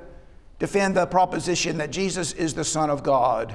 defend 0.58 0.96
the 0.96 1.06
proposition 1.06 1.78
that 1.78 1.90
Jesus 1.90 2.32
is 2.32 2.54
the 2.54 2.64
Son 2.64 2.90
of 2.90 3.02
God. 3.02 3.54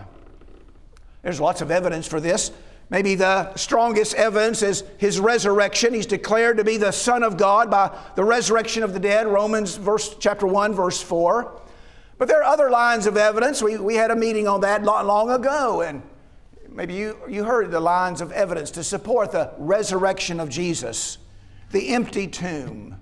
There's 1.21 1.39
lots 1.39 1.61
of 1.61 1.71
evidence 1.71 2.07
for 2.07 2.19
this. 2.19 2.51
Maybe 2.89 3.15
the 3.15 3.53
strongest 3.55 4.13
evidence 4.13 4.61
is 4.61 4.83
his 4.97 5.19
resurrection. 5.19 5.93
He's 5.93 6.05
declared 6.05 6.57
to 6.57 6.63
be 6.63 6.77
the 6.77 6.91
Son 6.91 7.23
of 7.23 7.37
God 7.37 7.71
by 7.71 7.95
the 8.15 8.23
resurrection 8.23 8.83
of 8.83 8.93
the 8.93 8.99
dead, 8.99 9.27
Romans 9.27 9.75
verse, 9.75 10.15
chapter 10.19 10.45
1, 10.45 10.73
verse 10.73 11.01
4. 11.01 11.61
But 12.17 12.27
there 12.27 12.41
are 12.41 12.51
other 12.51 12.69
lines 12.69 13.07
of 13.07 13.17
evidence. 13.17 13.61
We, 13.61 13.77
we 13.77 13.95
had 13.95 14.11
a 14.11 14.15
meeting 14.15 14.47
on 14.47 14.61
that 14.61 14.83
not 14.83 15.05
long 15.05 15.29
ago, 15.29 15.81
and 15.81 16.01
maybe 16.69 16.93
you, 16.93 17.17
you 17.27 17.43
heard 17.43 17.71
the 17.71 17.79
lines 17.79 18.21
of 18.21 18.31
evidence 18.31 18.71
to 18.71 18.83
support 18.83 19.31
the 19.31 19.51
resurrection 19.57 20.39
of 20.39 20.49
Jesus, 20.49 21.17
the 21.71 21.89
empty 21.89 22.27
tomb, 22.27 22.99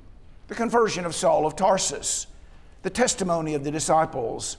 the 0.47 0.55
conversion 0.55 1.05
of 1.05 1.13
Saul 1.13 1.45
of 1.45 1.55
Tarsus, 1.55 2.27
the 2.81 2.89
testimony 2.89 3.53
of 3.53 3.63
the 3.63 3.71
disciples. 3.71 4.57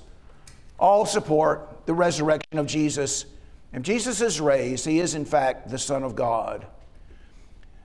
All 0.78 1.06
support 1.06 1.86
the 1.86 1.94
resurrection 1.94 2.58
of 2.58 2.66
Jesus 2.66 3.26
if 3.74 3.82
Jesus 3.82 4.20
is 4.20 4.40
raised, 4.40 4.86
he 4.86 5.00
is 5.00 5.16
in 5.16 5.24
fact 5.24 5.68
the 5.68 5.78
Son 5.78 6.04
of 6.04 6.14
God. 6.14 6.64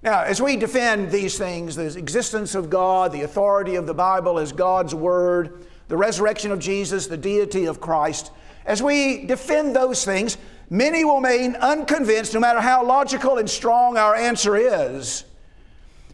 Now, 0.04 0.22
as 0.22 0.40
we 0.40 0.56
defend 0.56 1.10
these 1.10 1.38
things, 1.38 1.76
the 1.76 1.98
existence 1.98 2.54
of 2.54 2.70
God, 2.70 3.12
the 3.12 3.24
authority 3.24 3.76
of 3.76 3.88
the 3.88 3.94
Bible 3.94 4.38
as 4.38 4.52
God's 4.52 4.94
Word, 4.94 5.66
the 5.90 5.98
resurrection 5.98 6.52
of 6.52 6.60
Jesus, 6.60 7.08
the 7.08 7.18
deity 7.18 7.66
of 7.66 7.82
Christ, 7.82 8.32
as 8.66 8.82
we 8.82 9.26
defend 9.26 9.76
those 9.76 10.06
things, 10.06 10.38
many 10.70 11.04
will 11.04 11.16
remain 11.16 11.56
unconvinced 11.56 12.36
no 12.36 12.40
matter 12.40 12.62
how 12.62 12.86
logical 12.86 13.38
and 13.38 13.50
strong 13.50 13.98
our 13.98 14.16
answer 14.16 14.56
is. 14.56 15.26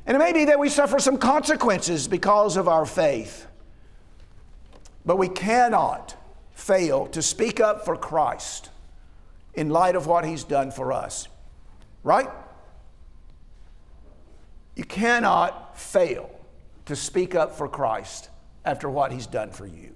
And 0.08 0.16
it 0.16 0.20
may 0.20 0.32
be 0.32 0.46
that 0.46 0.60
we 0.60 0.70
suffer 0.70 0.98
some 0.98 1.18
consequences 1.18 2.08
because 2.08 2.56
of 2.56 2.70
our 2.70 2.86
faith. 2.86 3.48
But 5.06 5.18
we 5.18 5.28
cannot 5.28 6.16
fail 6.54 7.08
to 7.08 7.22
speak 7.22 7.60
up 7.60 7.84
for 7.84 7.98
Christ 7.98 8.70
in 9.54 9.70
light 9.70 9.96
of 9.96 10.08
what 10.08 10.24
He's 10.26 10.46
done 10.46 10.72
for 10.72 10.94
us. 10.94 11.28
Right? 12.04 12.30
You 14.76 14.86
cannot 14.86 15.78
fail 15.78 16.30
to 16.86 16.96
speak 16.96 17.36
up 17.36 17.58
for 17.58 17.68
Christ 17.68 18.30
after 18.66 18.90
what 18.90 19.12
He's 19.12 19.28
done 19.28 19.52
for 19.52 19.66
you. 19.66 19.94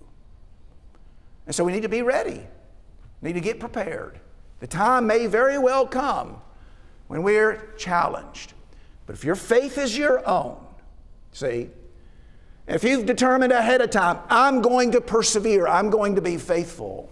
And 1.45 1.55
so 1.55 1.63
we 1.63 1.71
need 1.71 1.83
to 1.83 1.89
be 1.89 2.01
ready, 2.01 2.41
we 3.21 3.29
need 3.29 3.33
to 3.33 3.41
get 3.41 3.59
prepared. 3.59 4.19
The 4.59 4.67
time 4.67 5.07
may 5.07 5.25
very 5.25 5.57
well 5.57 5.87
come 5.87 6.41
when 7.07 7.23
we're 7.23 7.73
challenged. 7.77 8.53
But 9.05 9.15
if 9.15 9.23
your 9.23 9.35
faith 9.35 9.77
is 9.77 9.97
your 9.97 10.27
own, 10.27 10.57
see, 11.31 11.69
if 12.67 12.83
you've 12.83 13.05
determined 13.05 13.51
ahead 13.51 13.81
of 13.81 13.89
time, 13.89 14.19
I'm 14.29 14.61
going 14.61 14.91
to 14.91 15.01
persevere, 15.01 15.65
I'm 15.65 15.89
going 15.89 16.15
to 16.15 16.21
be 16.21 16.37
faithful, 16.37 17.11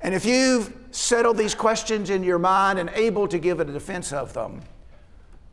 and 0.00 0.14
if 0.14 0.24
you've 0.24 0.72
settled 0.90 1.36
these 1.36 1.54
questions 1.54 2.10
in 2.10 2.22
your 2.22 2.38
mind 2.38 2.78
and 2.78 2.88
able 2.90 3.26
to 3.28 3.38
give 3.38 3.60
a 3.60 3.64
defense 3.64 4.12
of 4.12 4.32
them, 4.32 4.60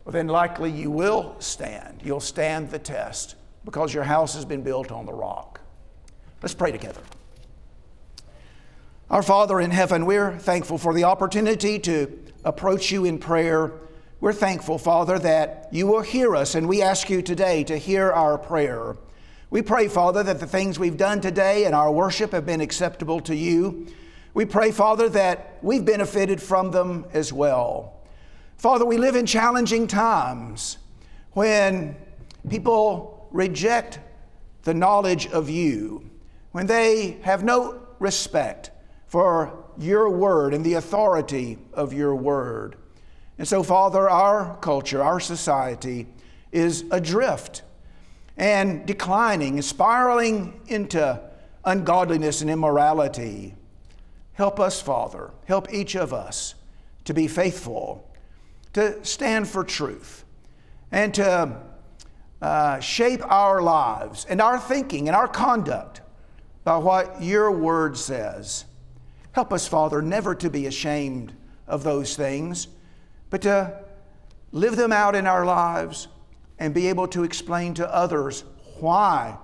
well, 0.04 0.14
then 0.14 0.28
likely 0.28 0.70
you 0.70 0.92
will 0.92 1.36
stand. 1.40 2.02
You'll 2.04 2.20
stand 2.20 2.70
the 2.70 2.78
test 2.78 3.36
because 3.66 3.94
your 3.94 4.04
house 4.04 4.36
has 4.36 4.46
been 4.46 4.62
built 4.62 4.92
on 4.92 5.06
the 5.06 5.14
rock. 5.14 5.60
Let's 6.42 6.54
pray 6.54 6.72
together. 6.72 7.02
Our 9.10 9.24
Father 9.24 9.60
in 9.60 9.72
heaven, 9.72 10.06
we're 10.06 10.38
thankful 10.38 10.78
for 10.78 10.94
the 10.94 11.04
opportunity 11.04 11.80
to 11.80 12.20
approach 12.44 12.92
you 12.92 13.06
in 13.06 13.18
prayer. 13.18 13.72
We're 14.22 14.34
thankful, 14.34 14.78
Father, 14.78 15.20
that 15.20 15.68
you 15.72 15.88
will 15.88 16.02
hear 16.02 16.36
us, 16.36 16.56
and 16.56 16.68
we 16.68 16.82
ask 16.82 17.10
you 17.10 17.22
today 17.22 17.64
to 17.66 17.78
hear 17.78 18.12
our 18.12 18.38
prayer. 18.38 18.96
We 19.50 19.62
pray, 19.62 19.88
Father, 19.88 20.24
that 20.24 20.40
the 20.40 20.48
things 20.48 20.80
we've 20.80 20.98
done 20.98 21.22
today 21.22 21.66
in 21.66 21.74
our 21.74 21.92
worship 21.92 22.32
have 22.32 22.46
been 22.46 22.62
acceptable 22.62 23.20
to 23.22 23.36
you. 23.36 23.88
We 24.34 24.46
pray, 24.46 24.72
Father, 24.72 25.08
that 25.10 25.60
we've 25.62 25.86
benefited 25.86 26.42
from 26.42 26.72
them 26.72 27.06
as 27.14 27.32
well. 27.32 27.94
Father, 28.58 28.86
we 28.86 28.98
live 28.98 29.16
in 29.16 29.26
challenging 29.26 29.88
times 29.88 30.78
when 31.34 31.96
people 32.50 33.15
reject 33.36 34.00
the 34.64 34.74
knowledge 34.74 35.28
of 35.28 35.50
you, 35.50 36.10
when 36.52 36.66
they 36.66 37.18
have 37.22 37.44
no 37.44 37.82
respect 38.00 38.72
for 39.08 39.66
your 39.78 40.10
word 40.10 40.54
and 40.54 40.66
the 40.66 40.74
authority 40.76 41.58
of 41.74 41.94
your 41.94 42.16
word. 42.16 42.78
And 43.38 43.48
so, 43.48 43.62
Father, 43.62 44.10
our 44.10 44.58
culture, 44.62 45.04
our 45.04 45.20
society 45.20 46.08
is 46.52 46.86
adrift 46.92 47.62
and 48.38 48.86
declining, 48.86 49.56
and 49.56 49.66
spiraling 49.66 50.60
into 50.68 51.20
ungodliness 51.66 52.42
and 52.42 52.50
immorality. 52.50 53.54
Help 54.34 54.60
us, 54.60 54.82
Father. 54.82 55.32
Help 55.46 55.72
each 55.74 55.96
of 55.96 56.14
us 56.14 56.56
to 57.04 57.14
be 57.14 57.28
faithful, 57.28 58.10
to 58.74 59.04
stand 59.06 59.48
for 59.48 59.64
truth, 59.64 60.24
and 60.92 61.14
to 61.14 61.62
uh, 62.46 62.80
shape 62.80 63.22
our 63.26 63.60
lives 63.60 64.28
and 64.30 64.40
our 64.40 64.60
thinking 64.60 65.08
and 65.08 65.16
our 65.16 65.28
conduct 65.28 66.02
by 66.64 66.78
what 66.78 67.20
your 67.20 67.50
word 67.50 67.98
says. 67.98 68.66
Help 69.32 69.52
us, 69.52 69.68
Father, 69.68 70.00
never 70.00 70.36
to 70.36 70.48
be 70.48 70.68
ashamed 70.68 71.34
of 71.66 71.84
those 71.84 72.16
things, 72.16 72.68
but 73.32 73.42
to 73.42 73.84
live 74.52 74.76
them 74.76 74.92
out 74.92 75.16
in 75.16 75.26
our 75.26 75.44
lives 75.44 76.08
and 76.60 76.72
be 76.72 76.88
able 76.88 77.08
to 77.08 77.24
explain 77.24 77.74
to 77.74 77.92
others 77.92 78.44
why 78.80 79.36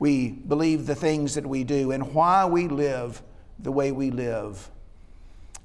we 0.00 0.30
believe 0.30 0.84
the 0.84 0.96
things 0.96 1.32
that 1.36 1.46
we 1.46 1.62
do 1.62 1.92
and 1.92 2.12
why 2.12 2.44
we 2.44 2.66
live 2.66 3.22
the 3.60 3.70
way 3.70 3.92
we 3.92 4.10
live. 4.10 4.68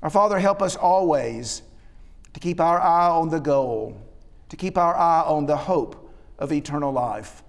Our 0.03 0.11
Father, 0.11 0.37
help 0.37 0.61
us 0.61 0.75
always 0.75 1.63
to 2.35 2.39
keep 2.39 2.61
our 2.61 2.79
eye 2.79 3.09
on 3.09 3.29
the 3.29 3.39
goal, 3.39 3.99
to 4.49 4.55
keep 4.55 4.77
our 4.77 4.95
eye 4.95 5.23
on 5.25 5.47
the 5.47 5.57
hope 5.57 6.00
of 6.41 6.51
eternal 6.51 6.91
life. 6.91 7.43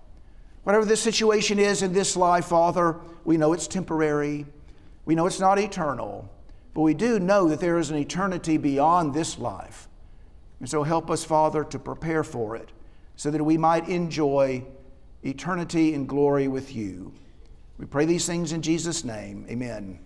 Whatever 0.63 0.85
the 0.85 0.97
situation 0.97 1.59
is 1.59 1.83
in 1.83 1.93
this 1.93 2.15
life, 2.15 2.45
Father, 2.45 2.97
we 3.25 3.37
know 3.37 3.53
it's 3.53 3.67
temporary. 3.67 4.47
We 5.07 5.17
know 5.17 5.27
it's 5.27 5.41
not 5.41 5.59
eternal. 5.59 6.31
But 6.75 6.83
we 6.83 6.95
do 6.95 7.19
know 7.19 7.49
that 7.49 7.59
there 7.59 7.79
is 7.79 7.91
an 7.91 7.97
eternity 7.97 8.59
beyond 8.59 9.15
this 9.15 9.39
life. 9.39 9.89
And 10.61 10.69
so 10.69 10.85
help 10.85 11.11
us, 11.11 11.25
Father, 11.25 11.65
to 11.65 11.79
prepare 11.79 12.23
for 12.23 12.55
it 12.55 12.71
so 13.17 13.31
that 13.31 13.43
we 13.43 13.59
might 13.59 13.89
enjoy 13.89 14.63
eternity 15.25 15.95
in 15.95 16.07
glory 16.07 16.47
with 16.47 16.75
you. 16.75 17.13
We 17.79 17.87
pray 17.87 18.05
these 18.05 18.27
things 18.27 18.53
in 18.53 18.63
Jesus' 18.63 19.05
name. 19.05 19.47
Amen. 19.49 19.99